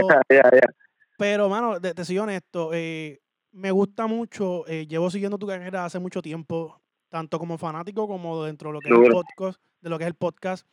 pero, 1.19 1.49
mano, 1.49 1.81
te, 1.81 2.05
soy 2.05 2.17
honesto, 2.17 2.69
eh, 2.73 3.19
me 3.51 3.71
gusta 3.71 4.07
mucho, 4.07 4.65
eh, 4.67 4.87
llevo 4.87 5.11
siguiendo 5.11 5.37
tu 5.37 5.47
carrera 5.47 5.83
hace 5.83 5.99
mucho 5.99 6.21
tiempo, 6.21 6.81
tanto 7.09 7.37
como 7.37 7.57
fanático 7.57 8.07
como 8.07 8.45
dentro 8.45 8.69
de 8.69 8.73
lo 8.75 8.79
que 8.79 8.87
es 8.87 8.95
el 8.95 9.11
podcast, 9.11 9.61
de 9.81 9.89
lo 9.89 9.97
que 9.97 10.05
es 10.05 10.07
el 10.07 10.13
podcast. 10.13 10.65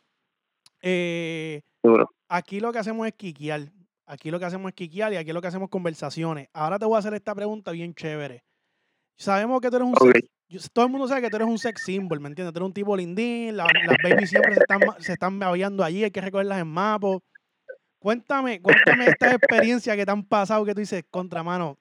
Eh, 0.81 1.63
aquí 2.29 2.61
lo 2.61 2.71
que 2.71 2.79
hacemos 2.79 3.05
es 3.07 3.13
quiquear. 3.13 3.73
Aquí 4.05 4.31
lo 4.31 4.39
que 4.39 4.45
hacemos 4.45 4.69
es 4.69 4.75
quiquear 4.75 5.11
y 5.11 5.17
aquí 5.17 5.33
lo 5.33 5.41
que 5.41 5.49
hacemos 5.49 5.65
es 5.67 5.71
conversaciones. 5.71 6.47
Ahora 6.53 6.79
te 6.79 6.85
voy 6.85 6.95
a 6.95 6.99
hacer 6.99 7.13
esta 7.13 7.35
pregunta 7.35 7.71
bien 7.71 7.93
chévere. 7.93 8.45
Sabemos 9.17 9.59
que 9.59 9.69
tú 9.69 9.75
eres 9.75 9.87
un 9.89 9.95
todo 10.71 10.85
el 10.85 10.91
mundo 10.91 11.09
sabe 11.09 11.23
que 11.23 11.29
tú 11.29 11.35
eres 11.35 11.47
un 11.49 11.59
sex 11.59 11.83
symbol, 11.83 12.21
¿me 12.21 12.29
entiendes? 12.29 12.53
Tú 12.53 12.59
eres 12.59 12.67
un 12.67 12.73
tipo 12.73 12.95
lindín, 12.95 13.57
las, 13.57 13.67
las 13.85 13.97
babies 14.01 14.29
siempre 14.29 14.53
se 14.53 14.61
están, 14.61 14.79
se 14.99 15.11
están 15.11 15.43
allí, 15.43 16.05
hay 16.05 16.11
que 16.11 16.21
recogerlas 16.21 16.61
en 16.61 16.67
mapo. 16.67 17.21
Cuéntame, 18.07 18.61
cuéntame 18.61 19.07
esta 19.07 19.33
experiencia 19.33 19.93
que 19.97 20.05
te 20.05 20.11
han 20.11 20.23
pasado 20.23 20.63
que 20.63 20.73
tú 20.73 20.79
dices, 20.79 21.03
contramano, 21.11 21.77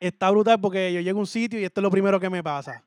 está 0.00 0.32
brutal 0.32 0.60
porque 0.60 0.92
yo 0.92 1.00
llego 1.00 1.18
a 1.18 1.20
un 1.20 1.28
sitio 1.28 1.60
y 1.60 1.64
esto 1.64 1.80
es 1.80 1.82
lo 1.84 1.92
primero 1.92 2.18
que 2.18 2.28
me 2.28 2.42
pasa. 2.42 2.82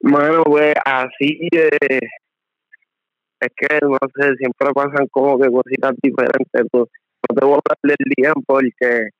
Bueno, 0.00 0.42
pues 0.44 0.74
así 0.86 1.38
eh, 1.52 2.00
es 3.40 3.52
que 3.54 3.78
no 3.82 3.98
sé, 4.14 4.34
siempre 4.36 4.72
pasan 4.74 5.06
como 5.08 5.38
que 5.38 5.50
cositas 5.50 5.92
diferentes. 6.02 6.66
Pues, 6.70 6.88
no 7.28 7.36
te 7.38 7.44
voy 7.44 7.56
a 7.56 7.60
hablar 7.66 7.78
del 7.82 8.12
día 8.16 8.32
porque 8.46 9.10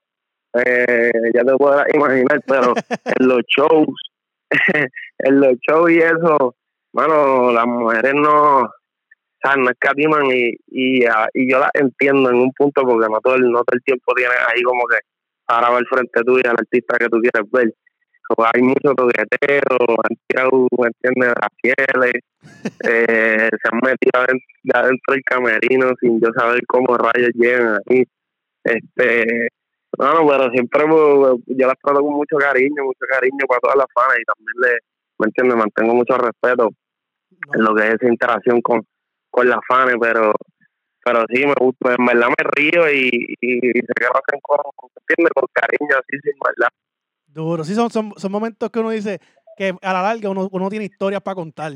eh, 0.65 1.31
ya 1.35 1.45
te 1.45 1.57
puedo 1.59 1.85
imaginar, 1.93 2.43
pero 2.47 2.73
en 3.05 3.29
los 3.29 3.43
shows, 3.55 4.13
en 5.19 5.41
los 5.41 5.59
shows 5.59 5.91
y 5.91 5.99
eso, 5.99 6.57
bueno, 6.91 7.53
las 7.53 7.67
mujeres 7.67 8.15
no, 8.15 8.71
sea, 9.43 9.57
no 9.57 9.71
escatiman 9.71 10.27
y, 10.27 10.55
y, 10.69 11.05
ah, 11.07 11.29
y 11.35 11.51
yo 11.51 11.59
las 11.59 11.71
entiendo 11.75 12.31
en 12.31 12.37
un 12.37 12.53
punto 12.53 12.83
porque 12.83 13.09
no 13.09 13.21
todo 13.21 13.35
el, 13.35 13.51
no 13.51 13.63
todo 13.65 13.75
el 13.75 13.83
tiempo 13.83 14.13
tienes 14.15 14.37
ahí 14.49 14.63
como 14.63 14.83
que 14.87 14.99
para 15.47 15.71
ver 15.71 15.85
frente 15.87 16.23
tuyo 16.23 16.43
al 16.45 16.57
artista 16.59 16.99
que 16.99 17.09
tú 17.09 17.21
quieres 17.21 17.51
ver. 17.51 17.75
hay 18.55 18.63
muchos 18.63 18.95
toqueteros, 18.97 19.89
han 19.89 20.17
tirado, 20.27 20.67
¿me 20.79 20.89
entiendes? 20.89 21.35
Racieles, 21.35 22.23
eh, 22.85 23.49
se 23.51 23.69
han 23.71 23.81
metido 23.83 24.13
adentro, 24.15 24.47
adentro 24.75 25.15
del 25.15 25.23
camerino 25.25 25.93
sin 26.01 26.21
yo 26.21 26.29
saber 26.35 26.63
cómo 26.67 26.97
rayos 26.97 27.31
llegan 27.35 27.79
ahí. 27.89 28.05
Este, 28.65 29.49
no, 29.99 30.27
pero 30.27 30.51
siempre 30.51 30.85
yo 30.89 31.67
las 31.67 31.79
trato 31.83 32.01
con 32.01 32.15
mucho 32.15 32.37
cariño, 32.37 32.85
mucho 32.85 33.05
cariño 33.11 33.45
para 33.47 33.61
todas 33.61 33.77
las 33.77 33.87
fans 33.93 34.19
y 34.19 34.25
también 34.25 34.55
le, 34.63 34.79
¿me 35.19 35.27
entiendes? 35.27 35.57
Mantengo 35.57 35.95
mucho 35.95 36.17
respeto 36.17 36.71
en 37.55 37.65
lo 37.65 37.75
que 37.75 37.89
es 37.89 37.95
esa 37.95 38.09
interacción 38.09 38.63
con, 38.63 38.83
con 39.33 39.49
las 39.49 39.61
fans, 39.67 39.95
pero 40.01 40.33
pero 41.05 41.25
sí, 41.29 41.45
me 41.45 41.55
gusta, 41.59 41.95
en 41.99 42.05
verdad 42.05 42.29
me 42.29 42.45
río 42.55 42.89
y, 42.89 43.35
y, 43.41 43.61
sé 43.61 43.93
que 43.97 44.05
lo 44.05 44.13
hacen 44.13 44.41
con, 44.41 44.59
con 44.79 45.47
cariño, 45.53 45.97
así 45.99 46.19
sin 46.23 46.35
maldad. 46.39 46.69
Duro, 47.27 47.65
sí, 47.65 47.75
son, 47.75 47.91
son, 47.91 48.13
son 48.17 48.31
momentos 48.31 48.71
que 48.71 48.79
uno 48.79 48.91
dice 48.91 49.21
que 49.57 49.75
a 49.83 49.93
la 49.93 50.03
larga 50.03 50.31
uno, 50.31 50.49
uno 50.53 50.71
tiene 50.71 50.85
historias 50.85 51.21
para 51.21 51.35
contar. 51.35 51.73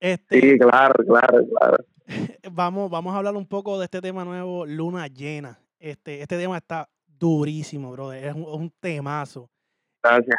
Este, 0.00 0.40
sí, 0.40 0.58
claro, 0.58 0.94
claro, 1.06 1.46
claro. 1.46 1.76
Vamos, 2.50 2.90
vamos 2.90 3.14
a 3.14 3.18
hablar 3.18 3.36
un 3.36 3.46
poco 3.46 3.78
de 3.78 3.84
este 3.84 4.00
tema 4.00 4.24
nuevo, 4.24 4.66
Luna 4.66 5.06
Llena. 5.06 5.60
Este, 5.78 6.20
este 6.20 6.36
tema 6.36 6.56
está 6.56 6.88
durísimo, 7.06 7.92
bro. 7.92 8.12
Es 8.12 8.34
un, 8.34 8.70
temazo. 8.80 9.48
Gracias, 10.02 10.36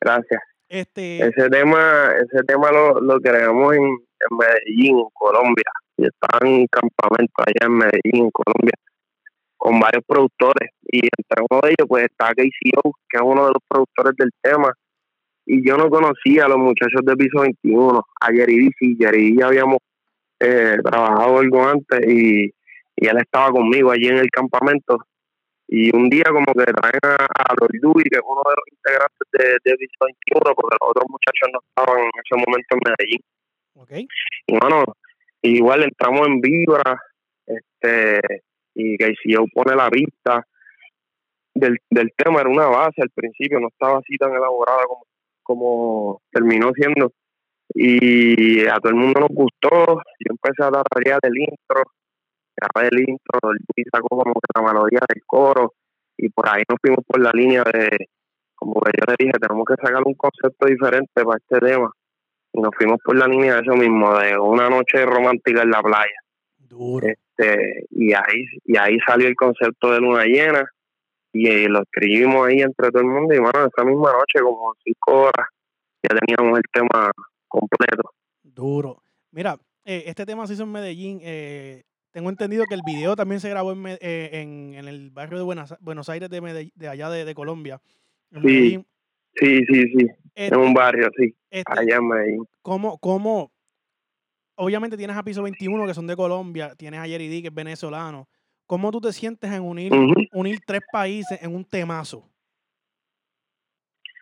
gracias. 0.00 0.42
Este... 0.68 1.24
Ese 1.24 1.48
tema, 1.48 2.12
ese 2.16 2.42
tema 2.42 2.72
lo, 2.72 3.00
lo 3.00 3.20
creamos 3.20 3.76
en, 3.76 3.96
Medellín, 4.30 4.98
en 4.98 5.08
Colombia. 5.12 5.70
Y 5.96 6.06
estaba 6.06 6.46
en 6.46 6.60
un 6.60 6.66
campamento 6.66 7.34
allá 7.38 7.66
en 7.66 7.72
Medellín, 7.72 8.30
Colombia, 8.30 8.74
con 9.56 9.80
varios 9.80 10.04
productores. 10.06 10.70
Y 10.82 10.98
entre 10.98 11.44
uno 11.48 11.60
de 11.62 11.68
ellos, 11.68 11.88
pues 11.88 12.04
está 12.04 12.32
KCO, 12.34 12.92
que 13.08 13.16
es 13.16 13.22
uno 13.22 13.46
de 13.46 13.52
los 13.52 13.62
productores 13.68 14.14
del 14.16 14.30
tema. 14.42 14.72
Y 15.46 15.66
yo 15.66 15.76
no 15.76 15.88
conocía 15.88 16.44
a 16.44 16.48
los 16.48 16.58
muchachos 16.58 17.00
de 17.04 17.16
piso 17.16 17.40
21, 17.40 18.04
a 18.20 18.26
Jerry 18.26 18.70
sí, 18.78 18.96
Jerry 18.98 19.36
ya 19.36 19.46
habíamos 19.46 19.78
eh, 20.38 20.76
trabajado 20.82 21.38
algo 21.38 21.66
antes 21.66 22.00
y 22.06 22.52
y 23.00 23.06
él 23.08 23.16
estaba 23.16 23.50
conmigo 23.50 23.90
allí 23.90 24.08
en 24.08 24.18
el 24.18 24.30
campamento 24.30 24.98
y 25.66 25.94
un 25.96 26.10
día 26.10 26.24
como 26.24 26.52
que 26.52 26.64
traen 26.64 27.00
a, 27.02 27.14
a 27.14 27.54
que 27.56 27.66
es 27.66 28.22
uno 28.26 28.42
de 28.44 28.56
los 28.58 28.66
integrantes 28.70 29.26
de, 29.32 29.44
de 29.64 29.76
21 29.80 30.54
porque 30.54 30.76
los 30.80 30.90
otros 30.90 31.06
muchachos 31.08 31.48
no 31.52 31.60
estaban 31.64 32.02
en 32.02 32.10
ese 32.12 32.36
momento 32.36 32.68
en 32.76 32.80
Medellín 32.84 33.20
y 34.46 34.58
bueno 34.58 34.84
igual 35.42 35.84
entramos 35.84 36.26
en 36.26 36.40
vibra 36.40 37.00
este 37.46 38.42
y 38.74 38.96
que 38.96 39.14
si 39.22 39.32
yo 39.32 39.44
pone 39.52 39.74
la 39.74 39.88
vista 39.88 40.46
del, 41.54 41.78
del 41.90 42.12
tema 42.16 42.40
era 42.40 42.50
una 42.50 42.66
base 42.66 43.02
al 43.02 43.10
principio 43.10 43.58
no 43.58 43.68
estaba 43.68 43.98
así 43.98 44.16
tan 44.16 44.30
elaborada 44.30 44.84
como 44.86 45.04
como 45.42 46.22
terminó 46.30 46.70
siendo. 46.74 47.12
Y 47.74 48.66
a 48.66 48.78
todo 48.78 48.90
el 48.90 48.96
mundo 48.96 49.20
nos 49.20 49.30
gustó 49.30 49.70
yo 49.70 50.28
empecé 50.30 50.62
a 50.62 50.70
dar 50.70 50.84
del 51.22 51.38
intro 51.38 51.82
grabé 52.56 52.88
el 52.88 53.08
intro, 53.08 53.38
Luis 53.42 53.86
sacó 53.90 54.08
como 54.08 54.34
que 54.34 54.48
la 54.54 54.62
melodía 54.62 55.00
del 55.08 55.22
coro 55.26 55.74
y 56.16 56.28
por 56.28 56.48
ahí 56.48 56.62
nos 56.68 56.78
fuimos 56.80 57.04
por 57.06 57.20
la 57.20 57.30
línea 57.32 57.62
de, 57.64 58.08
como 58.54 58.80
que 58.80 58.92
yo 58.98 59.04
le 59.08 59.14
dije, 59.18 59.38
tenemos 59.40 59.64
que 59.64 59.74
sacar 59.80 60.02
un 60.04 60.14
concepto 60.14 60.66
diferente 60.66 61.24
para 61.24 61.38
este 61.38 61.58
tema 61.58 61.90
y 62.52 62.60
nos 62.60 62.74
fuimos 62.76 62.98
por 63.04 63.16
la 63.16 63.26
línea 63.26 63.54
de 63.56 63.60
eso 63.62 63.76
mismo, 63.76 64.18
de 64.18 64.38
una 64.38 64.68
noche 64.68 65.04
romántica 65.04 65.62
en 65.62 65.70
la 65.70 65.82
playa. 65.82 66.16
Duro. 66.58 67.06
Este, 67.06 67.86
y 67.90 68.12
ahí 68.12 68.44
y 68.64 68.76
ahí 68.76 68.98
salió 69.06 69.28
el 69.28 69.34
concepto 69.34 69.92
de 69.92 70.00
luna 70.00 70.24
llena 70.24 70.64
y, 71.32 71.68
lo 71.68 71.82
escribimos 71.82 72.48
ahí 72.48 72.60
entre 72.60 72.90
todo 72.90 73.02
el 73.02 73.08
mundo 73.08 73.34
y 73.34 73.38
bueno, 73.38 73.66
esa 73.66 73.84
misma 73.84 74.12
noche, 74.12 74.40
como 74.42 74.74
cinco 74.84 75.22
horas, 75.22 75.48
ya 76.02 76.16
teníamos 76.16 76.58
el 76.58 76.64
tema 76.72 77.12
completo. 77.48 78.10
Duro. 78.42 79.02
Mira, 79.30 79.56
eh, 79.84 80.04
este 80.06 80.26
tema 80.26 80.46
se 80.46 80.54
hizo 80.54 80.64
en 80.64 80.72
Medellín. 80.72 81.20
Eh, 81.22 81.84
tengo 82.10 82.30
entendido 82.30 82.64
que 82.68 82.74
el 82.74 82.82
video 82.84 83.14
también 83.14 83.40
se 83.40 83.48
grabó 83.48 83.72
en, 83.72 83.86
eh, 83.86 84.30
en, 84.32 84.74
el 84.74 85.10
barrio 85.10 85.38
de 85.38 85.44
Buenos, 85.44 86.08
Aires 86.08 86.28
de, 86.28 86.72
de 86.74 86.88
allá 86.88 87.08
de, 87.10 87.34
Colombia. 87.34 87.80
sí. 88.42 88.84
Sí, 89.34 89.64
sí, 89.66 89.82
sí. 89.96 90.06
Este, 90.34 90.54
en 90.54 90.60
un 90.60 90.74
barrio, 90.74 91.08
sí. 91.16 91.34
este, 91.50 91.72
Allá 91.72 91.96
en 91.96 92.08
Medellín. 92.08 92.44
¿cómo, 92.62 92.98
cómo, 92.98 93.50
obviamente 94.56 94.96
tienes 94.96 95.16
a 95.16 95.22
Piso 95.22 95.42
21 95.42 95.86
que 95.86 95.94
son 95.94 96.06
de 96.06 96.16
Colombia, 96.16 96.74
tienes 96.76 97.00
a 97.00 97.04
Jerry 97.04 97.28
D 97.28 97.42
que 97.42 97.48
es 97.48 97.54
venezolano. 97.54 98.28
¿Cómo 98.66 98.92
tú 98.92 99.00
te 99.00 99.12
sientes 99.12 99.50
en 99.50 99.62
unir, 99.62 99.92
unir 100.32 100.60
tres 100.64 100.80
países 100.92 101.42
en 101.42 101.54
un 101.54 101.64
temazo? 101.64 102.30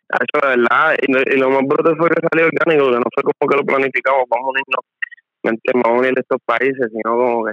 Eso 0.08 0.46
de 0.46 0.56
verdad. 0.56 0.96
Y 1.02 1.36
lo, 1.36 1.50
más 1.50 1.62
bruto 1.66 1.94
fue 1.96 2.08
que 2.08 2.26
salió 2.32 2.46
orgánico, 2.46 2.90
que 2.90 2.98
no 2.98 3.04
fue 3.14 3.22
como 3.24 3.50
que 3.50 3.56
lo 3.56 3.64
planificamos, 3.64 4.24
vamos 4.30 4.46
a 4.46 4.50
unirnos, 4.50 5.82
vamos 5.84 5.98
a 5.98 6.00
unir 6.00 6.14
estos 6.16 6.38
países, 6.46 6.88
sino 6.90 7.16
como 7.16 7.44
que 7.44 7.52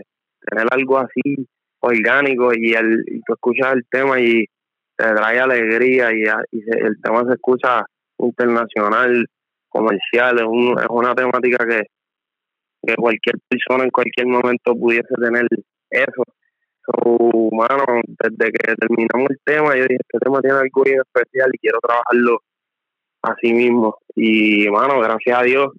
tener 0.49 0.67
algo 0.71 0.99
así 0.99 1.47
orgánico 1.81 2.53
y, 2.53 2.73
el, 2.73 3.03
y 3.07 3.21
tú 3.21 3.33
escuchas 3.33 3.73
el 3.73 3.85
tema 3.89 4.19
y 4.21 4.45
te 4.97 5.13
trae 5.13 5.39
alegría 5.39 6.11
y, 6.13 6.23
y 6.57 6.61
se- 6.61 6.79
el 6.79 7.01
tema 7.01 7.23
se 7.25 7.33
escucha 7.33 7.85
internacional, 8.17 9.25
comercial, 9.69 10.37
es, 10.39 10.45
un- 10.45 10.77
es 10.79 10.85
una 10.89 11.13
temática 11.15 11.65
que, 11.67 11.83
que 12.85 12.95
cualquier 12.95 13.35
persona 13.47 13.83
en 13.83 13.89
cualquier 13.89 14.27
momento 14.27 14.75
pudiese 14.75 15.13
tener 15.19 15.47
eso. 15.89 16.23
So, 16.85 17.49
mano, 17.51 17.83
desde 18.05 18.51
que 18.51 18.75
terminamos 18.75 19.29
el 19.31 19.39
tema, 19.43 19.75
yo 19.75 19.83
dije, 19.83 19.97
este 19.99 20.19
tema 20.19 20.39
tiene 20.41 20.57
algo 20.59 20.83
bien 20.83 20.99
especial 21.01 21.49
y 21.53 21.57
quiero 21.57 21.79
trabajarlo 21.79 22.39
así 23.23 23.53
mismo. 23.53 23.97
Y, 24.15 24.69
mano, 24.69 24.99
gracias 24.99 25.39
a 25.39 25.43
Dios, 25.43 25.69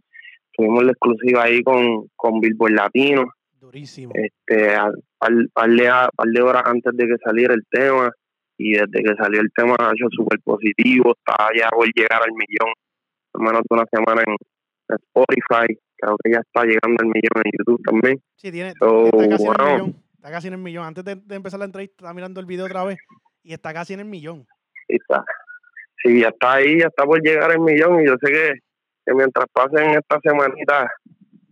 tuvimos 0.52 0.82
la 0.84 0.90
exclusiva 0.92 1.44
ahí 1.44 1.62
con, 1.62 2.08
con 2.16 2.40
Billboard 2.40 2.72
Latino, 2.72 3.24
Durísimo. 3.60 4.12
este, 4.14 4.74
al 4.74 4.94
par, 5.18 5.30
par 5.54 5.70
de, 5.70 5.86
par 6.16 6.26
de 6.28 6.42
horas 6.42 6.62
antes 6.66 6.92
de 6.96 7.06
que 7.06 7.16
saliera 7.24 7.54
el 7.54 7.62
tema, 7.70 8.10
y 8.58 8.72
desde 8.72 9.02
que 9.02 9.14
salió 9.16 9.40
el 9.40 9.50
tema 9.54 9.76
ha 9.78 9.92
hecho 9.92 10.06
súper 10.10 10.40
positivo, 10.42 11.14
está 11.16 11.48
ya 11.56 11.68
por 11.70 11.86
llegar 11.94 12.22
al 12.22 12.32
millón, 12.32 12.72
en 13.34 13.42
menos 13.44 13.62
de 13.68 13.74
una 13.76 13.84
semana 13.92 14.22
en 14.26 14.36
Spotify, 14.88 15.78
creo 15.96 16.16
que 16.22 16.30
ya 16.32 16.38
está 16.38 16.62
llegando 16.64 16.96
al 17.00 17.06
millón 17.06 17.42
en 17.44 17.52
YouTube 17.58 17.82
también. 17.84 18.20
Sí, 18.36 18.50
tiene, 18.52 18.72
So, 18.78 19.06
está 19.06 19.28
casi 19.28 19.46
en 19.46 19.52
el 19.60 19.72
millón. 19.72 19.96
Está 20.14 20.30
casi 20.30 20.48
en 20.48 20.54
el 20.54 20.60
millón. 20.60 20.84
Antes 20.86 21.04
de, 21.04 21.14
de 21.16 21.34
empezar 21.34 21.58
la 21.58 21.66
entrevista, 21.66 21.94
estaba 21.96 22.14
mirando 22.14 22.40
el 22.40 22.46
video 22.46 22.66
otra 22.66 22.84
vez 22.84 22.98
y 23.42 23.52
está 23.52 23.72
casi 23.74 23.94
en 23.94 24.00
el 24.00 24.06
millón. 24.06 24.46
y 24.88 24.96
está. 24.96 25.24
Sí, 26.02 26.20
ya 26.20 26.28
está 26.28 26.54
ahí, 26.54 26.80
ya 26.80 26.86
está 26.88 27.04
por 27.04 27.20
llegar 27.22 27.50
el 27.52 27.60
millón 27.60 28.00
y 28.02 28.06
yo 28.06 28.14
sé 28.22 28.30
que, 28.32 28.52
que 29.06 29.14
mientras 29.14 29.46
pasen 29.52 29.90
estas 29.90 30.20
semanitas, 30.22 30.88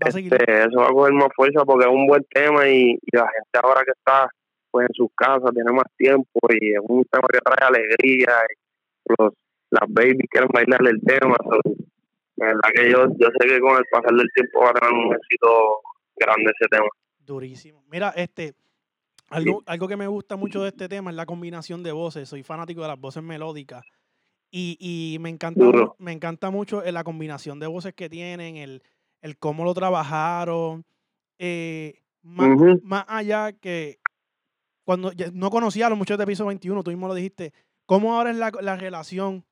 Va 0.03 0.09
a 0.09 0.11
seguir. 0.11 0.33
este, 0.35 0.59
eso 0.65 0.81
va 0.81 0.87
a 0.87 0.91
coger 0.93 1.13
más 1.15 1.29
fuerza 1.35 1.65
porque 1.65 1.87
es 1.87 1.93
un 1.93 2.07
buen 2.07 2.25
tema 2.25 2.69
y, 2.69 2.91
y 3.01 3.17
la 3.17 3.23
gente 3.23 3.59
ahora 3.63 3.83
que 3.85 3.93
está 3.93 4.29
pues 4.75 4.89
en 4.89 4.95
sus 4.95 5.09
casas 5.15 5.53
tiene 5.55 5.71
más 5.71 5.87
tiempo 5.97 6.41
y 6.51 6.73
es 6.73 6.81
un 6.83 7.05
tema 7.05 7.29
que 7.33 7.39
trae 7.39 7.69
alegría 7.69 8.33
y 8.51 9.13
los, 9.17 9.33
las 9.71 9.89
babies 9.89 10.17
quieren 10.29 10.51
bailar 10.53 10.81
el 10.89 11.01
tema. 11.01 11.37
so, 11.45 11.61
la 12.35 12.47
verdad 12.47 12.71
que 12.75 12.91
yo, 12.91 13.07
yo 13.17 13.29
sé 13.39 13.49
que 13.49 13.61
con 13.61 13.79
el 13.79 13.85
pasar 13.89 14.11
del 14.17 14.29
tiempo 14.35 14.63
va 14.63 14.71
a 14.71 14.73
tener 14.73 14.93
un 14.93 15.15
éxito 15.15 15.81
grande 16.17 16.51
ese 16.59 16.69
tema. 16.69 16.89
Durísimo. 17.21 17.85
Mira, 17.89 18.13
este, 18.17 18.55
algo, 19.31 19.63
algo 19.67 19.87
que 19.87 19.97
me 19.97 20.09
gusta 20.09 20.35
mucho 20.35 20.61
de 20.65 20.71
este 20.71 20.89
tema 20.89 21.11
es 21.11 21.17
la 21.17 21.25
combinación 21.27 21.85
de 21.85 21.93
voces. 21.93 22.29
Soy 22.29 22.43
fanático 22.43 22.83
de 22.83 22.89
las 22.89 22.99
voces 22.99 23.23
melódicas. 23.23 23.85
Y, 24.51 24.77
y 24.81 25.21
me 25.21 25.29
encanta 25.29 25.65
Duro. 25.65 25.95
me 26.01 26.11
encanta 26.11 26.51
mucho 26.51 26.83
eh, 26.83 26.91
la 26.91 27.05
combinación 27.05 27.61
de 27.61 27.69
voces 27.69 27.95
que 27.95 28.09
tienen, 28.09 28.57
el, 28.57 28.83
el 29.23 29.39
cómo 29.39 29.63
lo 29.63 29.73
trabajaron. 29.73 30.85
eh, 31.39 32.01
más, 32.23 32.59
más 32.83 33.05
allá 33.07 33.53
que 33.53 33.99
cuando 34.85 35.13
no 35.33 35.51
conocía 35.51 35.87
a 35.87 35.91
los 35.91 35.99
muchachos 35.99 36.19
de 36.19 36.27
piso 36.27 36.47
21, 36.47 36.83
tú 36.83 36.91
mismo 36.91 37.09
lo 37.09 37.15
dijiste. 37.15 37.53
¿Cómo 37.87 38.15
ahora 38.15 38.31
es 38.31 38.37
la, 38.37 38.51
la 38.61 38.77
relación 38.77 39.45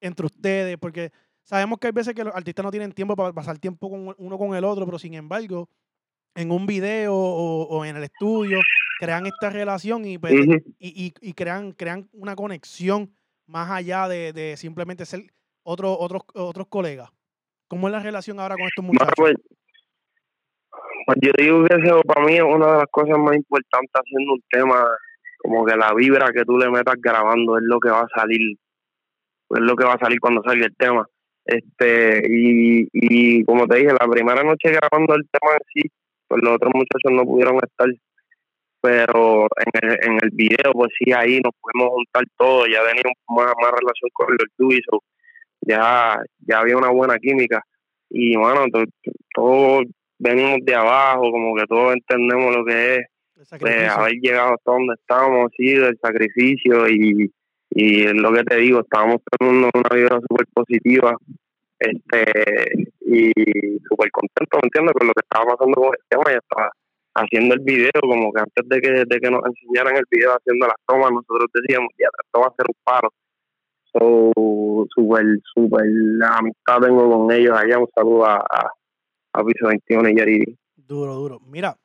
entre 0.00 0.26
ustedes? 0.26 0.76
Porque 0.78 1.12
sabemos 1.42 1.78
que 1.78 1.88
hay 1.88 1.92
veces 1.92 2.14
que 2.14 2.24
los 2.24 2.34
artistas 2.34 2.64
no 2.64 2.70
tienen 2.70 2.92
tiempo 2.92 3.14
para 3.16 3.32
pasar 3.32 3.58
tiempo 3.58 3.90
con 3.90 4.14
uno 4.18 4.38
con 4.38 4.54
el 4.56 4.64
otro, 4.64 4.84
pero 4.86 4.98
sin 4.98 5.14
embargo, 5.14 5.68
en 6.34 6.50
un 6.50 6.66
video 6.66 7.14
o, 7.14 7.62
o 7.68 7.84
en 7.84 7.96
el 7.96 8.04
estudio 8.04 8.58
crean 9.00 9.26
esta 9.26 9.50
relación 9.50 10.04
y, 10.06 10.18
pues, 10.18 10.32
y, 10.78 11.06
y- 11.06 11.14
y 11.20 11.32
crean, 11.34 11.72
crean 11.72 12.08
una 12.12 12.34
conexión 12.36 13.14
más 13.46 13.70
allá 13.70 14.08
de, 14.08 14.32
de 14.32 14.56
simplemente 14.56 15.04
ser 15.06 15.32
otro, 15.62 15.98
otros, 15.98 16.22
otros 16.34 16.66
colegas. 16.68 17.10
¿Cómo 17.68 17.88
es 17.88 17.92
la 17.92 18.00
relación 18.00 18.38
ahora 18.40 18.54
con 18.56 18.66
estos 18.66 18.84
muchachos? 18.84 19.14
pues, 19.16 19.34
pues 21.06 21.18
yo 21.22 21.30
digo 21.38 21.64
que 21.64 21.76
eso 21.76 22.02
para 22.02 22.26
mí 22.26 22.34
es 22.36 22.42
una 22.42 22.66
de 22.72 22.78
las 22.78 22.90
cosas 22.90 23.18
más 23.18 23.36
importantes 23.36 23.92
haciendo 23.94 24.34
un 24.34 24.42
tema, 24.50 24.84
como 25.38 25.64
que 25.64 25.76
la 25.76 25.94
vibra 25.94 26.32
que 26.32 26.44
tú 26.44 26.58
le 26.58 26.68
metas 26.70 26.96
grabando 26.98 27.56
es 27.56 27.62
lo 27.64 27.78
que 27.80 27.90
va 27.90 28.00
a 28.02 28.08
salir, 28.20 28.56
es 29.50 29.60
lo 29.60 29.76
que 29.76 29.84
va 29.84 29.94
a 29.94 29.98
salir 29.98 30.20
cuando 30.20 30.42
salga 30.42 30.66
el 30.66 30.76
tema. 30.76 31.06
Este, 31.44 32.22
y, 32.28 32.88
y 32.92 33.44
como 33.44 33.66
te 33.68 33.76
dije, 33.76 33.92
la 33.92 34.08
primera 34.10 34.42
noche 34.42 34.70
grabando 34.72 35.14
el 35.14 35.22
tema 35.30 35.52
en 35.54 35.60
sí, 35.72 35.88
pues 36.26 36.42
los 36.42 36.54
otros 36.56 36.72
muchachos 36.74 37.12
no 37.12 37.24
pudieron 37.24 37.56
estar, 37.62 37.88
pero 38.80 39.46
en 39.64 39.90
el, 39.90 39.98
en 40.02 40.12
el 40.22 40.30
video, 40.32 40.72
pues 40.72 40.90
sí, 40.98 41.12
ahí 41.12 41.40
nos 41.40 41.52
pudimos 41.60 41.90
juntar 41.94 42.24
todos, 42.36 42.66
ya 42.68 42.80
teníamos 42.86 43.14
más, 43.28 43.52
más 43.60 43.70
relación 43.70 44.10
con 44.12 44.28
el 44.32 44.46
Dewey, 44.58 44.80
so 44.90 45.00
ya, 45.62 46.18
ya 46.46 46.58
había 46.60 46.76
una 46.76 46.90
buena 46.90 47.18
química 47.18 47.62
y 48.10 48.36
bueno, 48.36 48.66
to- 48.72 48.84
to- 49.02 49.12
todos 49.34 49.84
venimos 50.18 50.58
de 50.62 50.74
abajo, 50.74 51.30
como 51.30 51.54
que 51.54 51.66
todos 51.66 51.94
entendemos 51.94 52.56
lo 52.56 52.64
que 52.64 52.96
es 52.96 53.52
El 53.52 53.58
pues, 53.58 53.88
haber 53.88 54.12
llegado 54.14 54.54
hasta 54.54 54.72
donde 54.72 54.94
estamos, 54.94 55.50
sí, 55.56 55.74
del 55.74 55.98
sacrificio 55.98 56.88
y, 56.88 57.32
y 57.70 58.04
es 58.04 58.14
lo 58.14 58.32
que 58.32 58.44
te 58.44 58.56
digo, 58.56 58.80
estábamos 58.80 59.18
teniendo 59.38 59.70
una 59.74 59.96
vibra 59.96 60.20
súper 60.20 60.46
positiva 60.54 61.16
este 61.78 62.88
y 63.02 63.32
súper 63.88 64.10
contento, 64.10 64.58
¿me 64.62 64.66
entiendes? 64.66 64.94
Con 64.94 65.06
lo 65.06 65.12
que 65.12 65.22
estaba 65.22 65.54
pasando 65.56 65.74
con 65.74 65.92
el 65.92 66.04
tema 66.08 66.24
y 66.32 66.36
estaba 66.36 66.70
haciendo 67.14 67.54
el 67.54 67.60
video, 67.60 68.00
como 68.00 68.32
que 68.32 68.40
antes 68.40 68.68
de 68.68 68.80
que, 68.80 68.90
de 69.06 69.20
que 69.20 69.30
nos 69.30 69.42
enseñaran 69.44 69.96
el 69.96 70.04
video 70.10 70.32
haciendo 70.32 70.66
las 70.66 70.76
tomas, 70.86 71.12
nosotros 71.12 71.48
decíamos, 71.54 71.88
ya, 71.98 72.08
esto 72.24 72.40
va 72.40 72.46
a 72.46 72.54
ser 72.56 72.66
un 72.68 72.76
paro. 72.84 73.12
So, 73.92 74.86
súper, 74.94 75.24
súper 75.54 75.86
la 75.86 76.36
amistad 76.36 76.80
tengo 76.80 77.10
con 77.10 77.32
ellos 77.32 77.56
allá, 77.56 77.78
un 77.78 77.88
saludo 77.94 78.26
a, 78.26 78.36
a, 78.36 78.70
a 79.36 79.44
Piso 79.44 79.66
21 79.66 80.08
y 80.10 80.14
Jerry 80.14 80.38
D. 80.40 80.58
Duro, 80.76 81.14
duro. 81.14 81.40
Mira, 81.40 81.78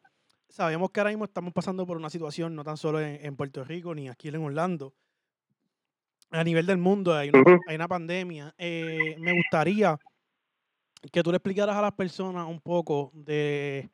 sabemos 0.49 0.91
que 0.91 0.99
ahora 0.99 1.11
mismo 1.11 1.25
estamos 1.25 1.53
pasando 1.53 1.85
por 1.85 1.97
una 1.97 2.09
situación 2.09 2.55
no 2.55 2.63
tan 2.63 2.77
solo 2.77 2.99
en, 3.01 3.23
en 3.25 3.35
Puerto 3.35 3.63
Rico 3.63 3.93
ni 3.95 4.09
aquí 4.09 4.27
en 4.29 4.35
Orlando. 4.37 4.93
A 6.29 6.43
nivel 6.43 6.65
del 6.65 6.77
mundo 6.77 7.13
hay 7.13 7.29
una, 7.29 7.41
Ujú. 7.41 7.59
hay 7.67 7.75
una 7.75 7.87
pandemia. 7.87 8.53
Eh, 8.57 9.15
me 9.19 9.33
gustaría 9.33 9.97
que 11.11 11.23
tú 11.23 11.31
le 11.31 11.37
explicaras 11.37 11.75
a 11.75 11.81
las 11.81 11.93
personas 11.93 12.47
un 12.47 12.61
poco 12.61 13.11
de, 13.13 13.89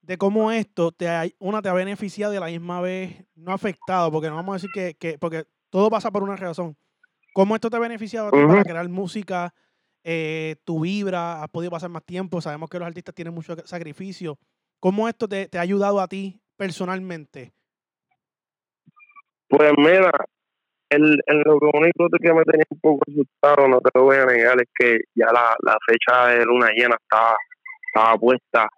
de 0.00 0.16
cómo 0.16 0.50
esto 0.50 0.92
te 0.92 1.08
ha, 1.08 1.24
una 1.38 1.60
te 1.60 1.68
ha 1.68 1.74
beneficiado 1.74 2.32
y 2.32 2.36
a 2.36 2.40
la 2.40 2.46
misma 2.46 2.80
vez 2.80 3.24
no 3.34 3.50
ha 3.50 3.54
afectado, 3.54 4.10
porque 4.10 4.28
no 4.30 4.36
vamos 4.36 4.52
a 4.54 4.56
decir 4.56 4.70
que, 4.72 4.94
que 4.94 5.18
porque 5.18 5.44
todo 5.68 5.90
pasa 5.90 6.10
por 6.10 6.22
una 6.22 6.36
razón. 6.36 6.76
¿Cómo 7.34 7.54
esto 7.54 7.68
te 7.70 7.76
ha 7.76 7.80
beneficiado 7.80 8.30
para 8.30 8.62
crear 8.62 8.88
música, 8.88 9.54
eh, 10.04 10.56
tu 10.64 10.80
vibra, 10.80 11.42
has 11.42 11.48
podido 11.48 11.70
pasar 11.70 11.90
más 11.90 12.04
tiempo, 12.04 12.40
sabemos 12.40 12.68
que 12.68 12.78
los 12.78 12.86
artistas 12.86 13.14
tienen 13.14 13.34
mucho 13.34 13.56
sacrificio. 13.64 14.38
¿Cómo 14.80 15.08
esto 15.08 15.28
te, 15.28 15.48
te 15.48 15.58
ha 15.58 15.62
ayudado 15.62 16.00
a 16.00 16.08
ti 16.08 16.40
personalmente? 16.56 17.52
Pues 19.48 19.72
mira, 19.76 20.10
el, 20.88 21.20
el, 21.26 21.38
lo 21.44 21.70
único 21.74 22.08
que 22.20 22.32
me 22.32 22.44
tenía 22.44 22.64
un 22.70 22.80
poco 22.80 23.04
asustado, 23.08 23.68
no 23.68 23.80
te 23.80 23.90
lo 23.94 24.04
voy 24.04 24.16
a 24.16 24.26
negar, 24.26 24.60
es 24.60 24.68
que 24.74 24.98
ya 25.14 25.26
la, 25.26 25.54
la 25.62 25.76
fecha 25.86 26.28
de 26.28 26.44
luna 26.44 26.70
llena 26.74 26.96
estaba, 27.00 27.36
estaba 27.86 28.18
puesta 28.18 28.68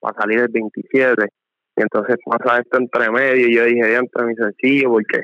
para 0.00 0.20
salir 0.20 0.40
el 0.40 0.48
27. 0.48 1.28
Y 1.76 1.82
entonces 1.82 2.16
pasa 2.24 2.60
esto 2.60 2.78
entre 2.78 3.10
medio 3.10 3.48
y 3.48 3.54
yo 3.54 3.64
dije, 3.64 3.94
entre 3.94 4.26
mi 4.26 4.34
sencillo, 4.34 4.90
porque 4.90 5.22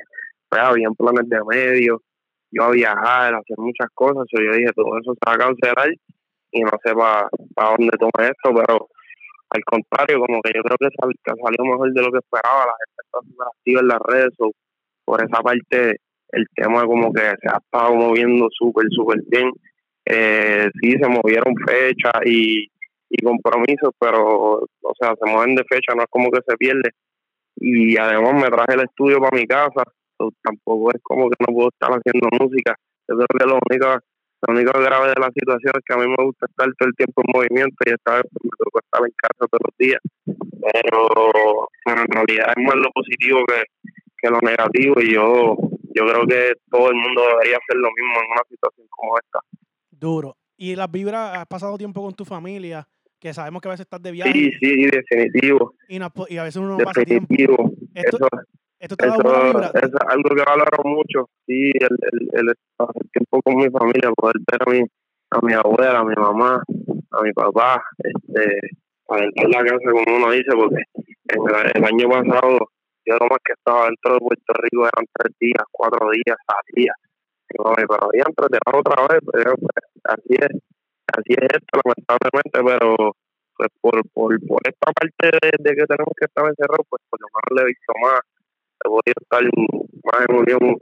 había 0.50 0.88
planes 0.90 1.28
de 1.28 1.40
medio, 1.44 2.00
yo 2.54 2.64
a 2.64 2.70
viajar, 2.70 3.34
a 3.34 3.38
hacer 3.38 3.58
muchas 3.58 3.88
cosas, 3.94 4.24
yo 4.30 4.40
dije, 4.40 4.70
todo 4.74 4.98
eso 4.98 5.14
se 5.14 5.26
va 5.26 5.34
a 5.34 5.38
cancelar 5.38 5.90
y 6.52 6.60
no 6.60 6.70
sé 6.84 6.94
para 6.94 7.28
dónde 7.76 7.98
tome 7.98 8.30
esto, 8.30 8.54
pero 8.54 8.88
al 9.50 9.64
contrario, 9.64 10.20
como 10.20 10.40
que 10.42 10.52
yo 10.54 10.62
creo 10.62 10.76
que, 10.78 10.88
sal, 10.98 11.12
que 11.22 11.32
salió 11.42 11.72
mejor 11.72 11.92
de 11.92 12.02
lo 12.02 12.10
que 12.10 12.18
esperaba, 12.18 12.66
la 12.66 12.74
gente 12.80 13.00
está 13.02 13.18
súper 13.20 13.46
activa 13.46 13.80
en 13.80 13.88
las 13.88 14.00
redes, 14.06 14.34
so, 14.38 14.50
por 15.04 15.22
esa 15.22 15.42
parte 15.42 15.96
el 16.34 16.46
tema 16.54 16.84
como 16.86 17.12
que 17.12 17.20
se 17.20 17.48
ha 17.48 17.58
estado 17.58 17.94
moviendo 17.94 18.48
súper, 18.50 18.86
súper 18.90 19.20
bien. 19.28 19.50
Eh, 20.06 20.68
sí, 20.80 20.92
se 20.92 21.08
movieron 21.08 21.54
fechas 21.66 22.20
y, 22.26 22.66
y 23.08 23.24
compromisos, 23.24 23.92
pero, 23.98 24.58
o 24.58 24.92
sea, 24.98 25.14
se 25.20 25.30
mueven 25.30 25.54
de 25.54 25.64
fecha, 25.64 25.94
no 25.94 26.02
es 26.02 26.08
como 26.10 26.30
que 26.30 26.40
se 26.46 26.56
pierde. 26.56 26.90
Y 27.56 27.96
además 27.96 28.34
me 28.34 28.48
traje 28.48 28.74
el 28.74 28.80
estudio 28.80 29.20
para 29.20 29.36
mi 29.36 29.46
casa, 29.46 29.84
so, 30.30 30.36
tampoco 30.42 30.90
es 30.90 31.00
como 31.02 31.28
que 31.30 31.36
no 31.40 31.54
puedo 31.54 31.68
estar 31.68 31.90
haciendo 31.90 32.28
música. 32.40 32.76
Yo 33.08 33.16
creo 33.16 33.26
que 33.26 33.46
lo 33.46 33.58
único, 33.70 33.88
lo 34.46 34.54
único 34.54 34.72
grave 34.80 35.08
de 35.08 35.20
la 35.20 35.30
situación 35.32 35.72
es 35.76 35.84
que 35.84 35.94
a 35.94 35.98
mí 35.98 36.06
me 36.08 36.24
gusta 36.24 36.46
estar 36.46 36.68
todo 36.78 36.88
el 36.88 36.96
tiempo 36.96 37.22
en 37.22 37.32
movimiento 37.34 37.76
y 37.86 37.90
esta 37.90 38.14
vez 38.16 38.24
me 38.42 38.50
tocó 38.58 38.78
estar 38.80 39.02
en 39.04 39.14
casa 39.16 39.46
todos 39.50 39.62
los 39.68 39.76
días. 39.78 40.00
Pero, 40.24 41.68
pero 41.84 42.00
en 42.00 42.08
realidad 42.08 42.52
es 42.56 42.62
más 42.64 42.76
lo 42.76 42.90
positivo 42.90 43.44
que, 43.46 43.62
que 44.16 44.30
lo 44.30 44.40
negativo 44.40 45.00
y 45.00 45.12
yo 45.12 45.56
yo 45.94 46.04
creo 46.06 46.26
que 46.26 46.60
todo 46.70 46.90
el 46.90 46.96
mundo 46.96 47.22
debería 47.22 47.56
hacer 47.56 47.76
lo 47.76 47.88
mismo 47.92 48.14
en 48.20 48.30
una 48.32 48.42
situación 48.48 48.86
como 48.90 49.16
esta. 49.16 49.38
Duro. 49.90 50.36
¿Y 50.56 50.74
las 50.74 50.90
vibras, 50.90 51.38
has 51.38 51.46
pasado 51.46 51.78
tiempo 51.78 52.02
con 52.02 52.14
tu 52.14 52.24
familia? 52.24 52.86
Que 53.20 53.32
sabemos 53.32 53.62
que 53.62 53.68
a 53.68 53.70
veces 53.70 53.84
estás 53.84 54.02
de 54.02 54.10
viaje. 54.10 54.32
Sí, 54.32 54.50
sí, 54.60 54.86
definitivo. 54.86 55.74
Y, 55.88 55.98
no, 55.98 56.12
y 56.28 56.36
a 56.36 56.42
veces 56.42 56.56
uno 56.56 56.76
no 56.76 56.78
pasa 56.78 57.04
tiempo. 57.04 57.26
Definitivo. 57.30 57.72
Esto, 57.94 58.16
Eso, 58.16 58.28
esto 58.84 58.96
te 58.96 59.06
da 59.06 59.14
eso, 59.14 59.22
buena 59.22 59.66
eso 59.66 59.96
es 59.96 60.06
algo 60.08 60.28
que 60.36 60.44
valoro 60.44 60.82
mucho. 60.84 61.28
Sí, 61.46 61.72
el, 61.80 61.96
el, 62.12 62.48
el 62.48 62.54
pasar 62.76 63.02
tiempo 63.12 63.40
con 63.42 63.56
mi 63.56 63.68
familia, 63.70 64.12
poder 64.12 64.36
ver 64.50 64.62
a 64.62 64.70
mi, 64.70 64.80
a 65.30 65.40
mi 65.40 65.52
abuela, 65.54 65.98
a 66.00 66.04
mi 66.04 66.14
mamá, 66.14 66.62
a 67.10 67.22
mi 67.22 67.32
papá, 67.32 67.82
este, 67.98 68.60
a 69.08 69.18
entrar 69.18 69.48
la 69.50 69.64
casa 69.64 69.90
como 69.90 70.16
uno 70.16 70.30
dice, 70.30 70.52
porque 70.54 70.82
en 70.94 71.40
el, 71.48 71.72
el 71.74 71.84
año 71.84 72.08
pasado 72.08 72.58
yo 73.06 73.14
lo 73.20 73.26
más 73.28 73.38
que 73.44 73.52
estaba 73.52 73.86
dentro 73.86 74.14
de 74.14 74.20
Puerto 74.20 74.52
Rico 74.60 74.88
eran 74.88 75.06
tres 75.12 75.32
días, 75.38 75.64
cuatro 75.70 76.10
días, 76.10 76.36
salía. 76.48 76.92
Pero 77.48 77.74
te 77.74 78.58
vas 78.64 78.74
otra 78.74 79.06
vez, 79.08 79.20
pero 79.30 79.54
pues, 79.56 79.84
así 80.04 80.34
es, 80.34 80.52
así 81.12 81.32
es 81.36 81.48
esto, 81.52 81.80
lamentablemente, 81.84 82.60
pero 82.64 83.16
pues 83.56 83.68
por, 83.80 84.02
por, 84.10 84.46
por 84.46 84.60
esta 84.66 84.90
parte 84.90 85.30
de, 85.30 85.50
de 85.58 85.76
que 85.76 85.86
tenemos 85.86 86.12
que 86.18 86.24
estar 86.24 86.44
encerrados, 86.48 86.86
pues 86.88 87.02
por 87.08 87.20
lo 87.20 87.28
menos 87.30 87.50
le 87.54 87.62
he 87.62 87.66
visto 87.70 87.92
más, 88.02 88.20
he 88.84 88.88
podido 88.88 89.14
estar 89.20 89.42
más 89.42 90.26
en 90.28 90.36
unión 90.36 90.76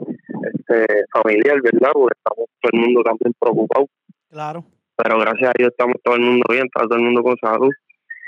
este, 0.53 1.05
familiar, 1.13 1.61
¿verdad? 1.63 1.91
Porque 1.93 2.19
estamos 2.19 2.49
todo 2.61 2.71
el 2.73 2.81
mundo 2.81 3.03
también 3.03 3.33
preocupado, 3.39 3.87
Claro. 4.31 4.65
pero 4.97 5.19
gracias 5.19 5.51
a 5.51 5.53
Dios 5.57 5.71
estamos 5.71 5.97
todo 6.03 6.15
el 6.17 6.23
mundo 6.23 6.45
bien, 6.51 6.65
está 6.67 6.83
todo 6.83 6.97
el 6.97 7.05
mundo 7.05 7.23
con 7.23 7.37
salud, 7.39 7.71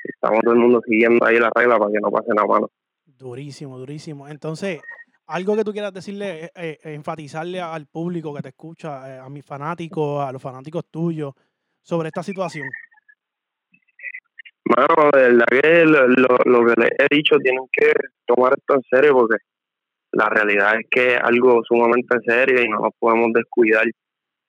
estamos 0.05 0.41
todo 0.43 0.55
el 0.55 0.61
mundo 0.61 0.81
siguiendo 0.87 1.25
ahí 1.27 1.39
la 1.39 1.51
regla 1.55 1.79
para 1.79 1.91
que 1.93 2.01
no 2.01 2.11
pase 2.11 2.29
nada 2.35 2.47
malo. 2.47 2.71
Durísimo, 3.07 3.79
durísimo. 3.79 4.29
Entonces, 4.29 4.81
algo 5.27 5.57
que 5.57 5.65
tú 5.65 5.73
quieras 5.73 5.93
decirle, 5.95 6.45
eh, 6.47 6.51
eh, 6.55 6.79
enfatizarle 6.95 7.61
al 7.61 7.87
público 7.87 8.35
que 8.35 8.43
te 8.43 8.49
escucha, 8.49 9.17
eh, 9.17 9.19
a 9.19 9.29
mis 9.31 9.45
fanáticos, 9.45 10.23
a 10.23 10.31
los 10.33 10.43
fanáticos 10.43 10.85
tuyos, 10.91 11.33
sobre 11.81 12.09
esta 12.09 12.23
situación. 12.23 12.67
Mano, 14.65 15.11
de 15.13 15.21
verdad 15.21 15.47
que 15.51 15.85
lo, 15.85 16.09
lo, 16.09 16.39
lo 16.45 16.67
que 16.67 16.81
les 16.81 16.91
he 16.99 17.15
dicho 17.15 17.37
tienen 17.39 17.65
que 17.71 17.93
tomar 18.27 18.55
esto 18.57 18.75
en 18.75 18.83
serio 18.91 19.13
porque 19.13 19.37
la 20.15 20.29
realidad 20.29 20.75
es 20.79 20.87
que 20.91 21.15
es 21.15 21.21
algo 21.23 21.63
sumamente 21.65 22.17
serio 22.25 22.63
y 22.63 22.69
no 22.69 22.79
nos 22.81 22.93
podemos 22.99 23.33
descuidar 23.33 23.87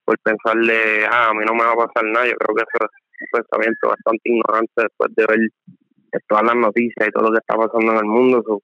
por 0.06 0.18
pensarle, 0.20 1.06
ah, 1.06 1.30
a 1.30 1.34
mí 1.34 1.44
no 1.46 1.56
me 1.56 1.64
va 1.64 1.74
a 1.74 1.88
pasar 1.88 2.06
nada. 2.06 2.28
Yo 2.28 2.36
creo 2.36 2.56
que 2.56 2.64
eso 2.64 2.86
es 2.86 3.22
un 3.22 3.42
pensamiento 3.42 3.90
bastante 3.90 4.22
ignorante 4.30 4.74
después 4.76 5.16
de 5.16 5.26
ver 5.26 6.22
todas 6.28 6.44
las 6.46 6.56
noticias 6.56 7.08
y 7.08 7.12
todo 7.12 7.24
lo 7.26 7.32
que 7.32 7.40
está 7.40 7.56
pasando 7.56 7.92
en 7.92 7.98
el 7.98 8.06
mundo. 8.06 8.44
So, 8.46 8.62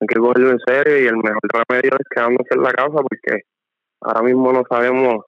hay 0.00 0.06
que 0.06 0.20
cogerlo 0.20 0.50
en 0.50 0.58
serio 0.66 1.02
y 1.02 1.06
el 1.06 1.16
mejor 1.16 1.40
remedio 1.52 1.96
es 1.98 2.06
quedándose 2.10 2.54
en 2.54 2.62
la 2.62 2.72
casa 2.72 2.96
porque 3.00 3.42
ahora 4.02 4.22
mismo 4.22 4.52
no 4.52 4.62
sabemos 4.68 5.24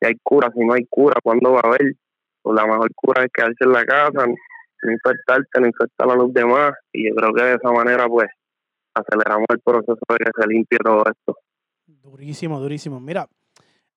si 0.00 0.08
hay 0.08 0.14
cura, 0.22 0.50
si 0.54 0.64
no 0.64 0.74
hay 0.74 0.84
cura, 0.90 1.16
cuándo 1.22 1.52
va 1.52 1.60
a 1.62 1.68
haber. 1.68 1.94
Pues 2.42 2.56
la 2.56 2.66
mejor 2.66 2.90
cura 2.94 3.24
es 3.24 3.30
quedarse 3.32 3.64
en 3.64 3.72
la 3.72 3.84
casa, 3.84 4.26
no 4.26 4.92
infectarte, 4.92 5.60
no 5.60 5.66
infectar 5.66 6.10
a 6.10 6.16
los 6.16 6.32
demás 6.32 6.72
y 6.92 7.08
yo 7.08 7.14
creo 7.14 7.32
que 7.32 7.42
de 7.42 7.54
esa 7.54 7.70
manera 7.70 8.08
pues 8.08 8.28
aceleramos 8.98 9.46
el 9.50 9.60
proceso 9.60 10.00
de 10.08 10.16
que 10.16 10.30
se 10.40 10.46
limpie 10.48 10.78
todo 10.78 11.04
esto. 11.06 11.38
Durísimo, 11.86 12.60
durísimo. 12.60 13.00
Mira, 13.00 13.28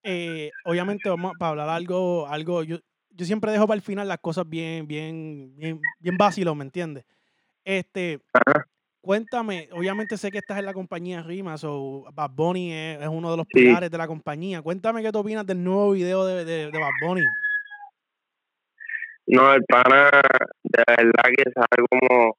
eh, 0.03 0.51
obviamente 0.65 1.09
vamos 1.09 1.33
para 1.37 1.49
hablar 1.49 1.69
algo, 1.69 2.27
algo, 2.27 2.63
yo, 2.63 2.77
yo 3.09 3.25
siempre 3.25 3.51
dejo 3.51 3.67
para 3.67 3.75
el 3.75 3.81
final 3.81 4.07
las 4.07 4.19
cosas 4.19 4.47
bien, 4.47 4.87
bien, 4.87 5.53
bien, 5.57 5.81
bien 5.99 6.17
vacilo, 6.17 6.55
¿me 6.55 6.63
entiendes? 6.63 7.05
Este, 7.63 8.19
Ajá. 8.33 8.65
cuéntame, 9.01 9.69
obviamente 9.73 10.17
sé 10.17 10.31
que 10.31 10.39
estás 10.39 10.57
en 10.57 10.65
la 10.65 10.73
compañía 10.73 11.21
Rimas 11.21 11.63
o 11.63 12.05
Bad 12.13 12.31
Bunny 12.31 12.71
es, 12.71 13.01
es 13.01 13.07
uno 13.07 13.29
de 13.31 13.37
los 13.37 13.45
Sí. 13.47 13.59
pilares 13.59 13.91
de 13.91 13.97
la 13.97 14.07
compañía. 14.07 14.61
Cuéntame 14.61 15.03
qué 15.03 15.11
tú 15.11 15.19
opinas 15.19 15.45
del 15.45 15.63
nuevo 15.63 15.91
video 15.91 16.25
de, 16.25 16.45
de, 16.45 16.71
de 16.71 16.79
Bad 16.79 16.91
Bunny. 17.07 17.25
No, 19.27 19.53
el 19.53 19.63
pana 19.65 20.09
de 20.63 20.83
verdad 20.87 21.23
que 21.37 21.51
sabe 21.51 21.87
cómo, 21.89 22.35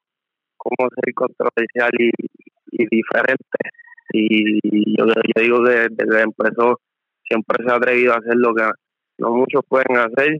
cómo 0.63 0.89
ser 0.95 1.13
controversial 1.13 1.91
y, 1.99 2.09
y 2.71 2.87
diferente. 2.87 3.57
Y 4.13 4.97
yo, 4.97 5.05
yo 5.07 5.41
digo 5.41 5.63
que 5.63 5.87
desde 5.91 6.15
que 6.17 6.21
empezó 6.21 6.79
siempre 7.27 7.65
se 7.65 7.71
ha 7.71 7.75
atrevido 7.77 8.13
a 8.13 8.17
hacer 8.17 8.35
lo 8.35 8.53
que 8.53 8.69
no 9.19 9.31
muchos 9.31 9.61
pueden 9.67 9.97
hacer 9.97 10.39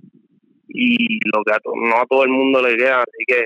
y 0.67 1.19
lo 1.33 1.43
que 1.43 1.53
a 1.53 1.59
to- 1.59 1.73
no 1.75 1.97
a 1.97 2.05
todo 2.05 2.23
el 2.23 2.29
mundo 2.29 2.61
le 2.61 2.75
queda. 2.77 2.99
Así 2.99 3.23
que 3.27 3.45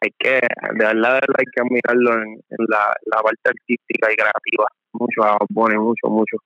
hay 0.00 0.10
que, 0.18 0.34
de 0.40 0.84
verdad, 0.84 1.20
hay 1.38 1.44
que 1.54 1.60
admirarlo 1.60 2.14
en, 2.22 2.28
en 2.32 2.66
la, 2.68 2.94
la 3.06 3.22
parte 3.22 3.40
artística 3.50 4.12
y 4.12 4.16
creativa. 4.16 4.66
Mucho 4.92 5.22
a 5.24 5.38
mucho, 5.48 6.08
mucho. 6.08 6.36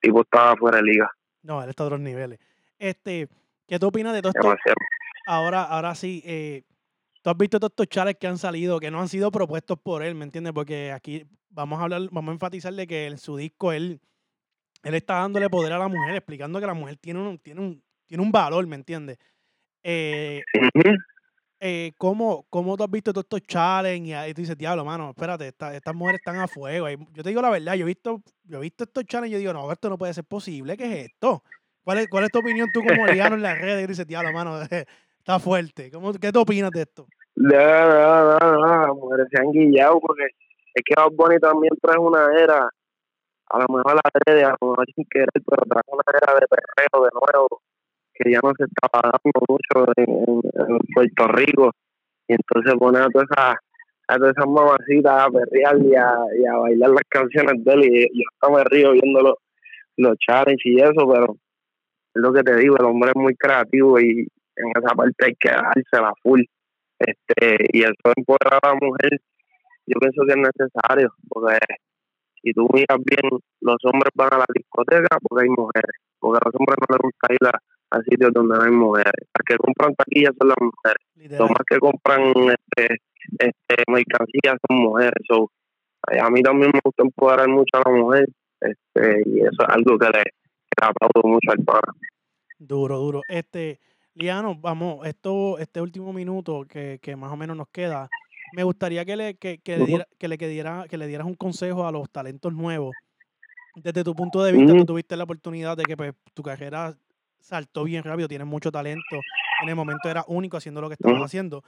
El 0.00 0.10
tipo 0.10 0.22
estaba 0.22 0.56
fuera 0.56 0.78
de 0.78 0.82
liga, 0.84 1.10
No, 1.42 1.62
él 1.62 1.70
está 1.70 1.84
a 1.84 1.86
otros 1.86 2.00
niveles. 2.00 2.38
Este, 2.78 3.28
¿qué 3.68 3.78
tú 3.78 3.86
opinas 3.86 4.12
de 4.12 4.22
todo 4.22 4.32
esto? 4.34 4.74
Ahora, 5.26 5.62
ahora 5.64 5.94
sí, 5.94 6.20
eh, 6.26 6.62
tú 7.22 7.30
has 7.30 7.36
visto 7.36 7.58
todos 7.60 7.70
estos 7.72 7.86
challenges 7.88 8.18
que 8.20 8.26
han 8.26 8.38
salido, 8.38 8.78
que 8.80 8.90
no 8.90 9.00
han 9.00 9.08
sido 9.08 9.30
propuestos 9.30 9.78
por 9.80 10.02
él, 10.02 10.14
¿me 10.14 10.24
entiendes? 10.24 10.52
Porque 10.52 10.92
aquí 10.92 11.24
vamos 11.48 11.80
a 11.80 11.84
hablar, 11.84 12.02
vamos 12.10 12.30
a 12.30 12.32
enfatizar 12.34 12.72
de 12.74 12.86
que 12.86 13.06
en 13.06 13.18
su 13.18 13.36
disco 13.36 13.72
él, 13.72 14.00
él 14.82 14.94
está 14.94 15.14
dándole 15.14 15.48
poder 15.48 15.72
a 15.72 15.78
la 15.78 15.88
mujer, 15.88 16.16
explicando 16.16 16.60
que 16.60 16.66
la 16.66 16.74
mujer 16.74 16.96
tiene 16.96 17.20
un, 17.20 17.38
tiene 17.38 17.60
un, 17.60 17.82
tiene 18.06 18.22
un 18.22 18.32
valor, 18.32 18.66
¿me 18.66 18.76
entiendes? 18.76 19.18
Eh, 19.82 20.42
eh, 21.60 21.92
¿cómo, 21.96 22.44
¿Cómo 22.50 22.76
tú 22.76 22.82
has 22.84 22.90
visto 22.90 23.12
todos 23.12 23.24
estos 23.24 23.42
challenges? 23.42 24.08
Y 24.08 24.12
ahí 24.14 24.34
tú 24.34 24.40
dices, 24.40 24.58
diablo, 24.58 24.84
mano, 24.84 25.10
espérate, 25.10 25.48
esta- 25.48 25.74
estas 25.76 25.94
mujeres 25.94 26.18
están 26.20 26.38
a 26.40 26.48
fuego. 26.48 26.86
Ahí- 26.86 26.96
Yo 27.12 27.22
te 27.22 27.28
digo 27.28 27.40
la 27.40 27.50
verdad, 27.50 27.74
yo 27.74 27.82
he 27.84 27.86
visto, 27.86 28.20
yo 28.44 28.58
he 28.58 28.62
visto 28.62 28.84
estos 28.84 29.04
challenges 29.04 29.30
y 29.40 29.44
yo 29.44 29.50
digo, 29.50 29.52
no, 29.52 29.70
esto 29.70 29.88
no 29.88 29.96
puede 29.98 30.12
ser 30.14 30.24
posible, 30.24 30.76
¿qué 30.76 30.84
es 31.02 31.06
esto? 31.10 31.44
¿Cuál 31.84 31.98
es, 31.98 32.08
cuál 32.08 32.24
es 32.24 32.30
tu 32.30 32.40
opinión 32.40 32.70
tú 32.72 32.80
como 32.82 33.06
liano 33.06 33.34
en 33.36 33.42
las 33.42 33.58
redes? 33.60 33.84
Y 33.84 33.86
dices, 33.86 34.06
diablo, 34.06 34.32
mano, 34.32 34.58
está 35.22 35.38
fuerte. 35.38 35.88
¿Cómo, 35.92 36.12
¿Qué 36.14 36.32
tú 36.32 36.40
opinas 36.40 36.70
de 36.72 36.82
esto? 36.82 37.06
No, 37.36 37.56
no, 37.56 38.38
no, 38.38 38.86
no, 38.86 38.94
mujeres 38.96 39.28
se 39.30 39.40
han 39.40 39.52
guillado 39.52 40.00
porque 40.00 40.24
es 40.74 40.82
que 40.84 40.94
Bad 40.96 41.12
Bunny 41.12 41.38
también 41.38 41.72
trae 41.80 41.96
una 41.98 42.26
era, 42.38 42.68
a 43.50 43.58
lo 43.58 43.66
mejor 43.76 43.94
la 43.94 44.10
red, 44.26 44.42
a 44.42 44.56
lo 44.60 44.70
mejor 44.70 44.86
sin 44.94 45.04
querer, 45.08 45.28
pero 45.32 45.62
trae 45.68 45.82
una 45.86 46.02
era 46.08 46.40
de 46.40 46.46
perreo 46.48 47.04
de 47.04 47.10
nuevo, 47.14 47.62
que 48.14 48.32
ya 48.32 48.40
no 48.42 48.52
se 48.58 48.64
está 48.64 48.88
pagando 48.88 49.30
mucho 49.48 49.92
en, 49.96 50.40
Puerto 50.94 51.28
Rico, 51.28 51.70
y 52.26 52.34
entonces 52.34 52.74
pone 52.78 52.98
a 52.98 53.08
todas 53.08 53.28
esas, 53.30 53.56
a 54.08 54.16
todas 54.16 54.34
esas 54.36 54.48
mamacitas 54.48 55.22
a 55.22 55.30
perrear 55.30 55.78
y 55.78 55.94
a, 55.94 56.14
y 56.36 56.46
a 56.46 56.56
bailar 56.56 56.90
las 56.90 57.04
canciones 57.08 57.64
de 57.64 57.72
él, 57.72 57.84
y 57.84 58.20
yo 58.20 58.24
hasta 58.32 58.54
me 58.54 58.64
río 58.64 58.92
viendo 58.92 59.20
los, 59.20 59.34
los 59.96 60.18
challenges 60.18 60.66
y 60.66 60.80
eso, 60.80 61.08
pero 61.08 61.36
es 62.14 62.22
lo 62.22 62.32
que 62.32 62.42
te 62.42 62.56
digo, 62.56 62.76
el 62.78 62.86
hombre 62.86 63.10
es 63.10 63.16
muy 63.16 63.36
creativo 63.36 63.98
y 64.00 64.26
en 64.56 64.68
esa 64.70 64.94
parte 64.94 65.26
hay 65.26 65.34
que 65.38 65.50
dársela 65.50 66.12
full. 66.22 66.42
Este 66.98 67.56
y 67.72 67.82
eso 67.82 68.12
empoderar 68.16 68.60
a 68.62 68.68
la 68.68 68.74
mujer 68.74 69.20
yo 69.86 69.98
pienso 69.98 70.22
que 70.24 70.32
es 70.32 70.38
necesario 70.38 71.12
porque 71.28 71.58
si 72.40 72.52
tú 72.52 72.68
miras 72.72 72.98
bien 73.04 73.40
los 73.60 73.76
hombres 73.84 74.12
van 74.14 74.34
a 74.34 74.38
la 74.38 74.46
discoteca 74.54 75.18
porque 75.20 75.44
hay 75.44 75.50
mujeres 75.50 75.96
porque 76.18 76.38
a 76.40 76.46
los 76.46 76.54
hombres 76.54 76.76
no 76.78 76.86
les 76.94 77.02
gusta 77.02 77.26
ir 77.34 77.46
a, 77.48 77.98
a 77.98 78.02
sitios 78.02 78.32
donde 78.32 78.56
no 78.56 78.62
hay 78.62 78.70
mujeres. 78.70 79.26
Las 79.34 79.44
que 79.44 79.56
compran 79.56 79.94
taquillas 79.94 80.32
son 80.38 80.48
las 80.48 80.60
mujeres. 80.60 81.02
Los 81.16 81.22
Literal. 81.24 81.48
más 81.50 81.64
que 81.66 81.78
compran 81.78 82.22
este 82.56 83.02
este 83.38 83.74
mercancías 83.88 84.56
son 84.68 84.78
mujeres. 84.78 85.18
So, 85.28 85.50
eh, 86.10 86.20
a 86.20 86.30
mí 86.30 86.42
también 86.42 86.70
me 86.72 86.80
gusta 86.82 87.02
empoderar 87.02 87.48
mucho 87.48 87.70
a 87.74 87.90
la 87.90 87.96
mujer 87.96 88.26
este 88.60 89.22
y 89.26 89.40
eso 89.40 89.62
es 89.62 89.68
algo 89.68 89.98
que 89.98 90.06
le, 90.06 90.22
que 90.22 90.78
le 90.80 90.86
aplaudo 90.86 91.28
mucho 91.28 91.50
al 91.50 91.64
pana. 91.64 91.92
Duro, 92.58 92.98
duro. 92.98 93.22
Este, 93.28 93.80
Liano, 94.14 94.54
vamos, 94.54 95.06
esto, 95.06 95.58
este 95.58 95.80
último 95.80 96.12
minuto 96.12 96.64
que, 96.68 96.98
que 97.00 97.16
más 97.16 97.32
o 97.32 97.36
menos 97.36 97.56
nos 97.56 97.68
queda, 97.68 98.08
me 98.54 98.62
gustaría 98.62 99.04
que 99.04 99.16
le, 99.16 99.34
que, 99.36 99.58
que 99.58 99.78
le, 99.78 99.86
diera- 99.86 100.06
que 100.18 100.28
le, 100.28 100.36
que 100.38 100.48
diera- 100.48 100.86
que 100.88 100.98
le 100.98 101.06
dieras 101.06 101.26
un 101.26 101.34
consejo 101.34 101.86
a 101.86 101.92
los 101.92 102.10
talentos 102.10 102.52
nuevos. 102.52 102.94
Desde 103.74 104.04
tu 104.04 104.14
punto 104.14 104.42
de 104.42 104.52
vista, 104.52 104.72
tú 104.80 104.84
tuviste 104.84 105.16
la 105.16 105.24
oportunidad 105.24 105.76
de 105.78 105.84
que 105.84 105.96
pues, 105.96 106.12
tu 106.34 106.42
carrera 106.42 106.94
saltó 107.40 107.84
bien 107.84 108.04
rápido, 108.04 108.28
tienes 108.28 108.46
mucho 108.46 108.70
talento. 108.70 109.16
En 109.62 109.68
el 109.70 109.74
momento 109.76 110.10
era 110.10 110.24
único 110.28 110.58
haciendo 110.58 110.82
lo 110.82 110.88
que 110.88 110.94
estabas 110.94 111.22
haciendo. 111.22 111.64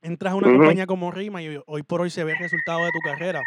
Entras 0.00 0.32
a 0.32 0.36
una 0.36 0.48
compañía 0.58 0.86
como 0.86 1.10
Rima 1.10 1.42
y 1.42 1.60
hoy 1.66 1.82
por 1.82 2.00
hoy 2.00 2.08
se 2.10 2.24
ve 2.24 2.32
el 2.32 2.38
resultado 2.38 2.84
de 2.86 2.92
tu 2.92 3.00
carrera. 3.00 3.42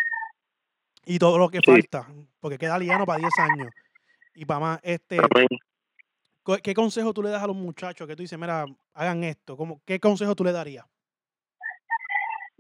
Y 1.06 1.17
todo 1.17 1.39
lo 1.39 1.49
que 1.49 1.60
Sí. 1.65 1.71
falta, 1.71 2.08
porque 2.39 2.60
queda 2.60 2.78
Liano 2.78 3.06
para 3.06 3.17
10 3.19 3.34
años. 3.39 3.71
Y 4.36 4.45
para 4.45 4.60
más, 4.60 4.80
este, 4.84 5.17
Amén. 5.17 5.47
¿Cu- 5.49 5.58
¿Qué 6.58 6.74
consejo 6.74 7.14
tú 7.14 7.22
le 7.22 7.30
das 7.30 7.44
a 7.44 7.48
los 7.48 7.56
muchachos 7.56 8.08
que 8.08 8.16
tú 8.16 8.24
dices, 8.24 8.40
mira, 8.40 8.66
hagan 8.94 9.24
esto? 9.24 9.56
¿Cómo, 9.56 9.82
¿Qué 9.86 10.00
consejo 10.00 10.36
tú 10.36 10.44
le 10.44 10.52
darías? 10.52 10.86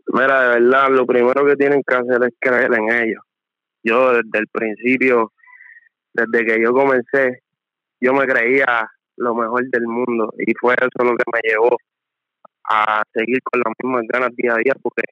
Mira, 0.07 0.41
de 0.41 0.59
verdad, 0.59 0.89
lo 0.89 1.05
primero 1.05 1.45
que 1.45 1.55
tienen 1.55 1.83
que 1.85 1.95
hacer 1.95 2.23
es 2.23 2.33
creer 2.39 2.73
en 2.73 2.89
ellos. 2.91 3.23
Yo 3.83 4.11
desde 4.11 4.39
el 4.39 4.47
principio, 4.47 5.31
desde 6.13 6.45
que 6.45 6.61
yo 6.61 6.73
comencé, 6.73 7.43
yo 8.01 8.13
me 8.13 8.25
creía 8.25 8.89
lo 9.17 9.35
mejor 9.35 9.65
del 9.69 9.87
mundo 9.87 10.33
y 10.37 10.53
fue 10.55 10.73
eso 10.75 11.03
lo 11.03 11.15
que 11.15 11.23
me 11.33 11.41
llevó 11.43 11.77
a 12.63 13.03
seguir 13.13 13.39
con 13.43 13.61
las 13.61 13.73
mismas 13.81 14.05
ganas 14.07 14.35
día 14.35 14.53
a 14.53 14.57
día 14.57 14.73
porque 14.81 15.03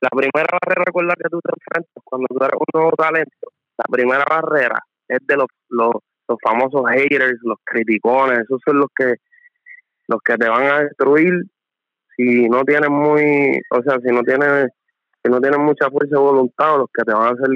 la 0.00 0.08
primera 0.08 0.58
barrera 0.62 0.90
con 0.92 1.06
la 1.06 1.14
que 1.14 1.28
tú 1.28 1.40
te 1.40 1.50
enfrentas 1.52 2.02
cuando 2.04 2.26
tú 2.28 2.42
eres 2.42 2.54
un 2.54 2.80
nuevo 2.80 2.92
talento 2.96 3.52
la 3.76 3.84
primera 3.90 4.24
barrera 4.28 4.78
es 5.08 5.18
de 5.26 5.36
los, 5.36 5.46
los, 5.68 5.92
los 6.28 6.38
famosos 6.42 6.82
haters, 6.90 7.38
los 7.42 7.58
criticones, 7.64 8.40
esos 8.40 8.60
son 8.64 8.78
los 8.78 8.88
que 8.96 9.14
los 10.08 10.20
que 10.22 10.36
te 10.36 10.48
van 10.48 10.64
a 10.64 10.80
destruir 10.80 11.44
si 12.16 12.48
no 12.48 12.62
tienes 12.64 12.90
muy, 12.90 13.60
o 13.70 13.82
sea, 13.82 13.98
si 14.00 14.12
no 14.12 14.22
tienes 14.22 14.68
si 15.24 15.30
no 15.30 15.40
tienes 15.40 15.58
mucha 15.60 15.88
fuerza 15.88 16.16
de 16.16 16.20
voluntad, 16.20 16.78
los 16.78 16.88
que 16.92 17.04
te 17.04 17.14
van 17.14 17.28
a 17.28 17.30
hacer 17.30 17.50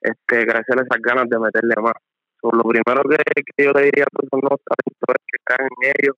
este 0.00 0.46
crecer 0.46 0.76
esas 0.76 1.00
ganas 1.00 1.28
de 1.28 1.38
meterle 1.38 1.74
más. 1.80 1.94
lo 2.42 2.62
primero 2.62 3.02
que, 3.08 3.64
yo 3.64 3.72
te 3.72 3.82
diría 3.82 4.04
a 4.04 4.28
todos 4.28 4.42
los 4.42 4.60
talentos 4.66 5.08
es 5.08 5.24
que 5.26 5.38
crean 5.44 5.68
en 5.70 5.92
ellos, 5.98 6.16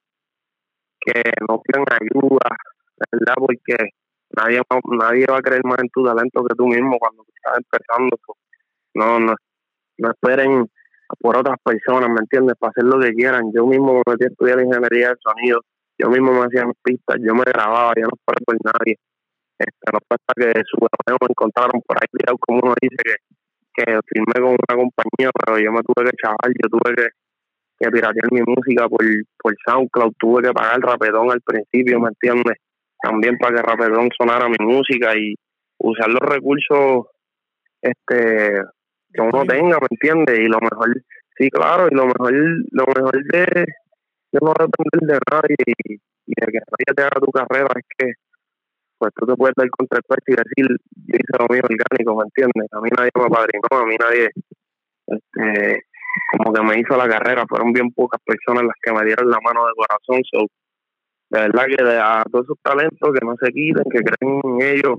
que 1.00 1.22
no 1.48 1.60
pidan 1.62 1.84
ayuda, 1.90 2.56
¿verdad? 3.12 3.34
Porque 3.36 3.90
nadie 4.36 4.60
nadie 4.98 5.26
va 5.30 5.38
a 5.38 5.42
creer 5.42 5.64
más 5.64 5.78
en 5.78 5.88
tu 5.90 6.04
talento 6.04 6.44
que 6.44 6.54
tú 6.54 6.66
mismo 6.66 6.98
cuando 6.98 7.24
estás 7.34 7.58
empezando. 7.58 8.16
No, 8.94 9.20
no, 9.20 9.34
no 9.98 10.10
esperen 10.10 10.68
por 11.20 11.36
otras 11.36 11.56
personas, 11.64 12.08
¿me 12.10 12.20
entiendes? 12.20 12.56
Para 12.58 12.70
hacer 12.70 12.84
lo 12.84 13.00
que 13.00 13.12
quieran. 13.12 13.50
Yo 13.54 13.66
mismo 13.66 13.94
me 13.94 14.02
metí 14.06 14.24
a 14.24 14.28
estudiar 14.28 14.60
ingeniería 14.60 15.10
de 15.10 15.16
sonido, 15.22 15.60
yo 15.98 16.10
mismo 16.10 16.32
me 16.32 16.46
hacía 16.46 16.64
pistas, 16.82 17.16
yo 17.20 17.34
me 17.34 17.44
grababa, 17.44 17.92
yo 17.96 18.02
no 18.02 18.14
esperé 18.14 18.44
por 18.44 18.56
nadie. 18.64 18.96
Este, 19.58 19.92
no 19.92 19.98
pasa 20.06 20.32
que 20.36 20.62
su 20.66 20.78
me 20.78 21.26
encontraron 21.28 21.82
por 21.82 21.96
ahí 21.98 22.36
como 22.38 22.60
uno 22.62 22.74
dice 22.80 22.96
que, 23.02 23.16
que 23.74 23.98
firmé 24.06 24.34
con 24.34 24.54
una 24.54 24.74
compañía, 24.76 25.30
pero 25.34 25.58
yo 25.58 25.72
me 25.72 25.82
tuve 25.82 26.10
que 26.10 26.16
chaval, 26.22 26.54
yo 26.54 26.68
tuve 26.70 26.94
que, 26.94 27.08
que 27.80 27.90
piratear 27.90 28.30
mi 28.30 28.42
música 28.46 28.88
por, 28.88 29.04
por 29.42 29.54
SoundCloud, 29.66 30.12
tuve 30.18 30.42
que 30.42 30.52
pagar 30.52 30.76
el 30.76 30.82
rapetón 30.82 31.32
al 31.32 31.40
principio, 31.40 31.98
¿me 31.98 32.08
entiendes? 32.08 32.58
También 33.02 33.36
para 33.38 33.56
que 33.56 33.62
rapetón 33.62 34.10
sonara 34.16 34.48
mi 34.48 34.64
música 34.64 35.16
y 35.16 35.34
usar 35.78 36.08
los 36.08 36.20
recursos 36.20 37.06
este 37.82 38.62
que 39.12 39.20
uno 39.20 39.44
tenga, 39.44 39.78
¿me 39.80 39.86
entiendes? 39.90 40.38
Y 40.38 40.48
lo 40.48 40.58
mejor, 40.60 41.02
sí, 41.36 41.50
claro, 41.50 41.88
y 41.90 41.94
lo 41.94 42.06
mejor, 42.06 42.32
lo 42.70 42.84
mejor 42.86 43.24
de, 43.24 43.66
de 44.32 44.38
no 44.40 44.52
depender 44.58 45.00
de 45.00 45.18
nadie 45.30 45.56
y, 45.66 45.94
y 45.94 46.32
de 46.36 46.46
que 46.46 46.58
nadie 46.58 46.94
te 46.94 47.02
haga 47.02 47.20
tu 47.20 47.30
carrera 47.32 47.68
es 47.76 47.86
que 47.96 48.12
pues 48.98 49.12
tú 49.14 49.26
te 49.26 49.34
puedes 49.36 49.54
dar 49.56 49.70
contra 49.70 50.00
el 50.00 50.22
y 50.26 50.32
decir, 50.34 50.76
yo 51.06 51.14
hice 51.14 51.38
lo 51.38 51.46
mío 51.48 51.62
orgánico, 51.62 52.16
¿me 52.16 52.24
entiendes? 52.24 52.68
A 52.72 52.80
mí 52.80 52.90
nadie 52.96 53.10
me 53.14 53.30
padrinó, 53.30 53.68
a 53.70 53.86
mí 53.86 53.96
nadie, 53.96 54.30
este, 55.06 55.82
como 56.36 56.52
que 56.52 56.62
me 56.62 56.80
hizo 56.80 56.96
la 56.96 57.08
carrera, 57.08 57.46
fueron 57.48 57.72
bien 57.72 57.92
pocas 57.92 58.20
personas 58.24 58.64
las 58.64 58.74
que 58.82 58.92
me 58.92 59.04
dieron 59.04 59.30
la 59.30 59.38
mano 59.40 59.66
de 59.66 59.72
corazón, 59.76 60.22
so, 60.24 60.46
de 61.30 61.40
verdad 61.40 61.66
que 61.66 61.84
a 61.84 62.24
todos 62.30 62.46
esos 62.46 62.58
talentos 62.60 63.14
que 63.14 63.24
no 63.24 63.36
se 63.40 63.52
quiten, 63.52 63.84
que 63.84 64.00
creen 64.00 64.40
en 64.42 64.62
ellos 64.62 64.98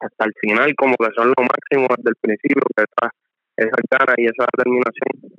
hasta 0.00 0.24
el 0.24 0.32
final, 0.40 0.74
como 0.76 0.96
que 0.96 1.08
son 1.14 1.28
lo 1.28 1.42
máximo 1.42 1.86
desde 1.96 2.10
el 2.10 2.16
principio, 2.20 2.62
que 2.76 2.84
esa, 2.84 3.12
esa 3.56 3.76
ganas 3.90 4.18
y 4.18 4.24
esa 4.24 4.46
determinación 4.56 5.32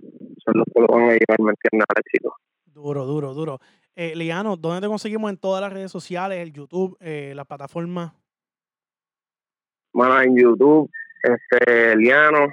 son 0.43 0.53
los 0.57 0.65
que 0.73 0.81
lo 0.81 0.87
van 0.87 1.09
a 1.09 1.13
llevar, 1.13 1.39
¿me 1.39 1.51
entiendes?, 1.51 1.85
al 1.89 1.99
éxito. 1.99 2.35
Duro, 2.65 3.05
duro, 3.05 3.33
duro. 3.33 3.59
Eh, 3.95 4.15
Liano, 4.15 4.55
¿dónde 4.55 4.81
te 4.81 4.87
conseguimos 4.87 5.29
en 5.29 5.37
todas 5.37 5.61
las 5.61 5.73
redes 5.73 5.91
sociales, 5.91 6.39
el 6.39 6.53
YouTube, 6.53 6.97
eh, 7.01 7.33
las 7.35 7.45
plataformas? 7.45 8.13
Bueno, 9.93 10.21
en 10.21 10.37
YouTube, 10.37 10.89
este, 11.21 11.95
Liano, 11.97 12.47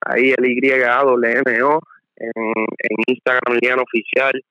ahí 0.00 0.34
el 0.36 0.44
Y-A-W-N-O, 0.44 1.80
en, 2.16 2.30
en 2.36 2.96
Instagram, 3.06 3.58
Liano 3.60 3.82
Oficial, 3.82 4.44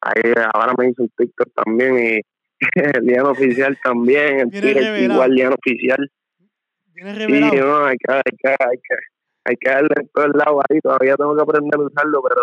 ahí 0.00 0.32
ahora 0.54 0.74
me 0.78 0.90
hizo 0.90 1.02
un 1.02 1.10
TikTok 1.16 1.48
también, 1.54 1.98
y 1.98 2.20
Liano 3.02 3.30
Oficial 3.30 3.76
también, 3.82 4.40
en 4.40 4.50
Twitter 4.50 5.02
igual 5.02 5.32
Liano 5.32 5.56
Oficial. 5.56 6.10
Sí, 6.94 7.60
no, 7.60 7.84
hay 7.84 7.96
que, 7.96 8.12
hay 8.12 8.22
que, 8.38 8.48
hay 8.48 8.76
que, 8.76 8.94
hay 9.44 9.56
que 9.56 9.70
darle 9.70 9.94
en 9.96 10.08
todos 10.08 10.30
lados 10.34 10.62
ahí, 10.68 10.80
todavía 10.80 11.16
tengo 11.16 11.34
que 11.34 11.42
aprender 11.42 11.80
a 11.80 11.82
usarlo, 11.82 12.22
pero 12.22 12.42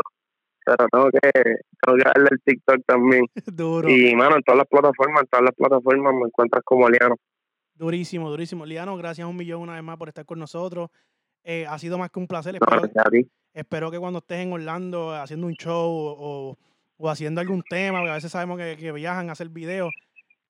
pero 0.68 0.90
tengo 0.92 1.10
que, 1.12 1.32
tengo 1.32 1.98
que 1.98 2.04
darle 2.04 2.28
el 2.30 2.42
TikTok 2.44 2.86
también. 2.86 3.26
Duro. 3.46 3.90
Y, 3.90 4.14
mano, 4.16 4.36
en 4.36 4.44
todas 4.44 4.58
las 4.58 4.68
plataformas, 4.68 5.22
en 5.22 5.28
todas 5.28 5.46
las 5.46 5.56
plataformas 5.56 6.14
me 6.14 6.28
encuentras 6.28 6.62
como 6.66 6.90
Liano. 6.90 7.16
Durísimo, 7.76 8.30
durísimo. 8.30 8.66
Liano, 8.66 8.98
gracias 8.98 9.28
un 9.28 9.38
millón 9.38 9.62
una 9.62 9.76
vez 9.76 9.84
más 9.84 9.98
por 9.98 10.10
estar 10.10 10.26
con 10.26 10.40
nosotros. 10.40 10.90
Eh, 11.44 11.66
ha 11.70 11.80
sido 11.80 11.98
más 11.98 12.12
que 12.12 12.20
un 12.20 12.28
placer. 12.28 12.58
Espero, 13.54 13.92
que 13.92 14.00
cuando 14.00 14.20
estés 14.20 14.40
en 14.40 14.52
Orlando 14.52 15.14
haciendo 15.14 15.48
un 15.48 15.54
show 15.54 15.90
o, 15.90 16.58
o 16.98 17.10
haciendo 17.10 17.40
algún 17.40 17.64
tema, 17.64 18.00
porque 18.00 18.12
a 18.12 18.16
veces 18.16 18.32
sabemos 18.32 18.58
que, 18.58 18.92
viajan 18.92 19.30
a 19.30 19.32
hacer 19.32 19.48
videos, 19.50 19.94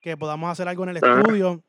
que 0.00 0.16
podamos 0.16 0.50
hacer 0.50 0.66
algo 0.66 0.82
en 0.82 0.90
el 0.90 0.96
estudio. 0.96 1.62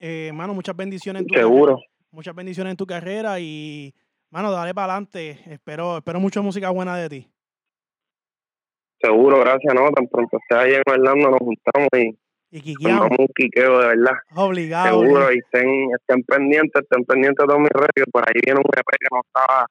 Eh, 0.00 0.32
mano, 0.32 0.54
muchas 0.54 0.74
bendiciones 0.74 1.22
en 1.22 1.28
tu 1.28 1.34
Seguro. 1.34 1.74
Carrera, 1.74 1.90
muchas 2.10 2.34
bendiciones 2.34 2.70
en 2.70 2.76
tu 2.76 2.86
carrera 2.86 3.38
y, 3.38 3.94
mano, 4.30 4.50
dale 4.50 4.74
para 4.74 4.94
adelante. 4.94 5.38
Espero, 5.46 5.98
espero 5.98 6.18
mucha 6.18 6.40
música 6.40 6.70
buena 6.70 6.96
de 6.96 7.08
ti. 7.08 7.28
Seguro, 8.98 9.38
gracias, 9.40 9.74
¿no? 9.74 9.90
Tan 9.90 10.08
pronto 10.08 10.38
esté 10.38 10.54
ahí 10.54 10.74
en 10.74 10.82
Orlando, 10.86 11.30
nos 11.30 11.38
juntamos 11.38 11.88
y, 11.96 12.18
y 12.50 12.86
un 12.86 13.26
quiqueo 13.34 13.78
de 13.80 13.86
verdad. 13.88 14.14
Obligado. 14.34 15.00
Seguro, 15.00 15.32
y 15.32 15.38
estén, 15.38 15.90
estén 15.98 16.22
pendientes, 16.24 16.82
estén 16.82 17.04
pendientes 17.04 17.42
de 17.42 17.46
todos 17.46 17.60
mis 17.60 17.70
redes, 17.70 17.90
que 17.94 18.04
por 18.10 18.22
ahí 18.26 18.40
viene 18.44 18.60
un 18.60 18.66
EP 18.66 18.86
que 18.86 19.08
no 19.10 19.20
estaba 19.24 19.66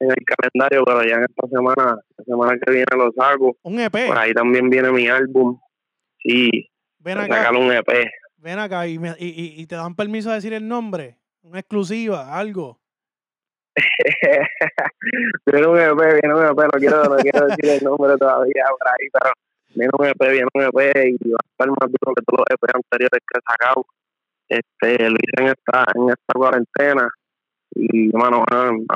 en 0.00 0.10
el 0.10 0.24
calendario, 0.26 0.84
pero 0.84 1.02
ya 1.04 1.16
en 1.16 1.24
esta 1.24 1.48
semana, 1.48 1.98
la 2.16 2.24
semana 2.24 2.58
que 2.58 2.70
viene 2.70 2.86
lo 2.96 3.10
saco. 3.12 3.56
¿Un 3.62 3.80
EP? 3.80 4.08
Por 4.08 4.18
ahí 4.18 4.32
también 4.32 4.68
viene 4.68 4.90
mi 4.90 5.08
álbum. 5.08 5.58
Sí, 6.18 6.68
Ven 6.98 7.18
acá. 7.18 7.50
un 7.52 7.72
EP. 7.72 7.88
Ven 8.38 8.58
acá 8.58 8.86
y, 8.86 8.94
y, 9.18 9.60
y 9.60 9.66
te 9.66 9.76
dan 9.76 9.94
permiso 9.94 10.28
de 10.28 10.36
decir 10.36 10.52
el 10.52 10.66
nombre, 10.66 11.18
una 11.42 11.60
exclusiva, 11.60 12.36
algo. 12.36 12.78
viene 15.46 15.66
un 15.66 15.78
EP, 15.78 16.20
viene 16.20 16.34
un 16.34 16.44
EP, 16.44 16.56
no 16.56 16.78
quiero, 16.78 17.04
no 17.04 17.16
quiero 17.16 17.46
decir 17.46 17.68
el 17.68 17.84
nombre 17.84 18.16
todavía 18.16 18.64
por 18.70 18.88
ahí, 18.88 19.08
pero 19.12 19.32
viene 19.74 19.90
un 19.98 20.06
EP, 20.06 20.30
viene 20.30 20.48
un 20.54 20.62
EP 20.62 20.78
y 21.08 21.30
va 21.30 21.38
a 21.42 21.48
estar 21.50 21.68
más 21.68 21.90
duro 21.90 22.14
que 22.14 22.22
todos 22.24 22.40
los 22.40 22.46
EP 22.50 22.62
anteriores 22.74 23.20
que 23.20 23.38
he 23.38 23.42
sacado. 23.46 23.86
Este, 24.48 25.10
lo 25.10 25.16
hice 25.16 25.42
en 25.42 25.46
esta, 25.48 25.84
en 25.94 26.10
esta 26.10 26.32
cuarentena 26.34 27.08
y 27.78 28.08
bueno, 28.08 28.42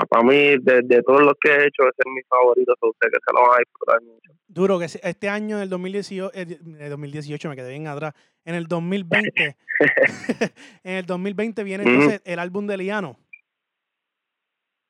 para 0.09 0.23
mí 0.23 0.57
de, 0.59 0.81
de, 0.83 1.03
todos 1.03 1.21
los 1.21 1.35
que 1.39 1.51
he 1.51 1.67
hecho 1.67 1.83
ese 1.83 1.99
es 1.99 2.07
mi 2.07 2.23
favorito, 2.23 2.75
so 2.81 2.89
usted 2.89 3.09
que 3.11 3.19
se 3.25 3.35
lo 3.35 3.43
van 3.43 3.57
a 3.57 3.59
disfrutar 3.59 4.03
mucho. 4.03 4.33
Duro, 4.49 4.79
que 4.79 4.87
este 4.87 5.29
año, 5.29 5.57
en 5.57 5.65
el 5.65 5.69
2018, 5.69 6.33
el 6.35 6.89
2018 6.89 7.49
me 7.51 7.57
quedé 7.57 7.71
bien 7.71 7.89
atrás, 7.89 8.15
en 8.47 8.55
el 8.55 8.67
2020, 8.67 9.31
en 10.85 10.95
el 10.95 11.05
2020 11.05 11.63
viene 11.63 11.85
entonces 11.85 12.23
el 12.25 12.39
álbum 12.39 12.67
de 12.67 12.79
Liano. 12.79 13.19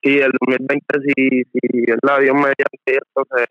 Sí, 0.03 0.19
el 0.19 0.31
2020, 0.41 0.85
si, 1.03 1.43
si 1.43 1.85
la 2.03 2.21
Dios 2.21 2.35
mediante 2.35 2.79
esto 2.87 3.27
se, 3.35 3.45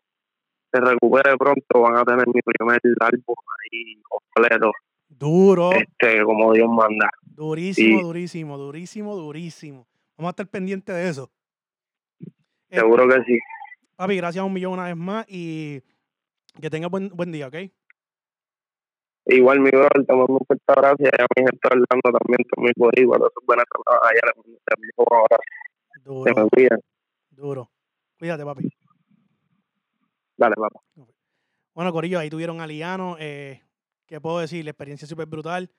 se 0.72 0.80
recupere 0.80 1.36
pronto, 1.38 1.82
van 1.82 1.98
a 1.98 2.04
tener 2.06 2.26
mi 2.28 2.42
primer 2.42 2.80
álbum 3.02 3.36
ahí 3.60 4.02
completo. 4.04 4.72
Duro. 5.10 5.72
Este, 5.74 6.24
como 6.24 6.54
Dios 6.54 6.70
manda. 6.70 7.10
Durísimo, 7.24 8.02
durísimo, 8.04 8.58
durísimo, 8.58 9.16
durísimo. 9.16 9.88
Vamos 10.20 10.32
a 10.32 10.36
estar 10.36 10.48
pendientes 10.48 10.94
de 10.94 11.08
eso. 11.08 11.32
Seguro 12.70 13.08
que 13.08 13.24
sí. 13.24 13.40
Papi, 13.96 14.18
gracias 14.18 14.44
un 14.44 14.52
millón 14.52 14.74
una 14.74 14.84
vez 14.84 14.98
más 14.98 15.26
y 15.30 15.82
que 16.60 16.70
tenga 16.70 16.90
buen, 16.90 17.08
buen 17.08 17.32
día, 17.32 17.48
¿ok? 17.48 17.56
Igual, 19.28 19.62
mi 19.62 19.70
brother, 19.70 20.06
te 20.06 20.14
mando 20.14 20.34
un 20.34 20.46
fuerte 20.46 20.66
abrazo 20.68 20.98
y 21.00 21.06
a 21.06 21.26
mi 21.38 21.46
gente 21.46 21.60
hablando 21.64 22.20
también, 22.20 22.40
allá 22.58 24.22
le 24.26 24.34
mando 24.36 24.60
un 24.98 25.18
abrazo. 25.18 25.44
Duro. 26.04 26.50
Duro. 27.30 27.72
Cuídate, 28.18 28.44
papi. 28.44 28.70
Dale, 30.36 30.56
papá. 30.56 30.82
Bueno, 31.74 31.94
Corillo, 31.94 32.20
ahí 32.20 32.30
tuvieron 32.30 32.60
a 32.60 32.68
Liano. 32.68 33.16
Eh, 33.20 33.62
¿Qué 34.06 34.20
puedo 34.20 34.40
decir? 34.40 34.66
La 34.66 34.72
experiencia 34.72 35.06
es 35.06 35.10
súper 35.10 35.28
brutal. 35.28 35.72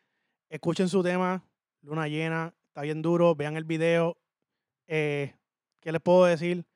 Escuchen 0.49 0.89
su 0.89 1.03
tema, 1.03 1.45
Luna 1.83 2.09
Llena. 2.09 2.55
Está 2.69 2.81
bien 2.83 3.03
duro. 3.03 3.35
Vean 3.35 3.59
el 3.59 3.65
video. 3.65 4.17
Eh, 4.93 5.33
¿Qué 5.81 5.93
les 5.93 6.03
puedo 6.03 6.25
decir? 6.25 6.67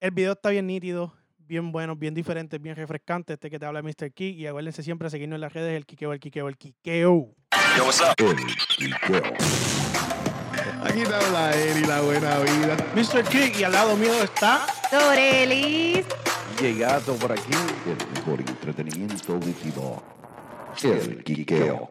El 0.00 0.12
video 0.12 0.32
está 0.32 0.50
bien 0.50 0.68
nítido, 0.68 1.12
bien 1.36 1.72
bueno, 1.72 1.96
bien 1.96 2.14
diferente, 2.14 2.58
bien 2.58 2.76
refrescante. 2.76 3.32
Este 3.32 3.50
que 3.50 3.58
te 3.58 3.66
habla 3.66 3.82
Mr. 3.82 4.12
Key. 4.14 4.30
Y 4.30 4.46
acuérdense 4.46 4.84
siempre 4.84 5.08
a 5.08 5.10
seguirnos 5.10 5.38
en 5.38 5.40
las 5.40 5.52
redes, 5.52 5.76
el 5.76 5.84
Kikeo, 5.84 6.12
el 6.12 6.20
Kikeo, 6.20 6.48
el 6.48 6.56
Kikeo. 6.56 7.34
Yo, 7.76 7.84
what's 7.84 8.00
up? 8.00 8.14
El 8.18 8.36
Kikeo. 8.76 9.34
Aquí 10.84 11.02
te 11.02 11.14
habla 11.14 11.52
y 11.56 11.84
la 11.84 12.00
buena 12.00 12.38
vida. 12.38 12.76
Mr. 12.94 13.24
King 13.28 13.58
y 13.58 13.64
al 13.64 13.72
lado 13.72 13.96
mío 13.96 14.14
está 14.22 14.64
Dorelis. 14.90 16.06
Llegado 16.60 17.14
por 17.16 17.32
aquí 17.32 17.52
el 17.86 18.20
mejor 18.20 18.40
entretenimiento 18.40 19.32
auditivo. 19.32 20.00
El 20.84 21.24
Quiqueo. 21.24 21.80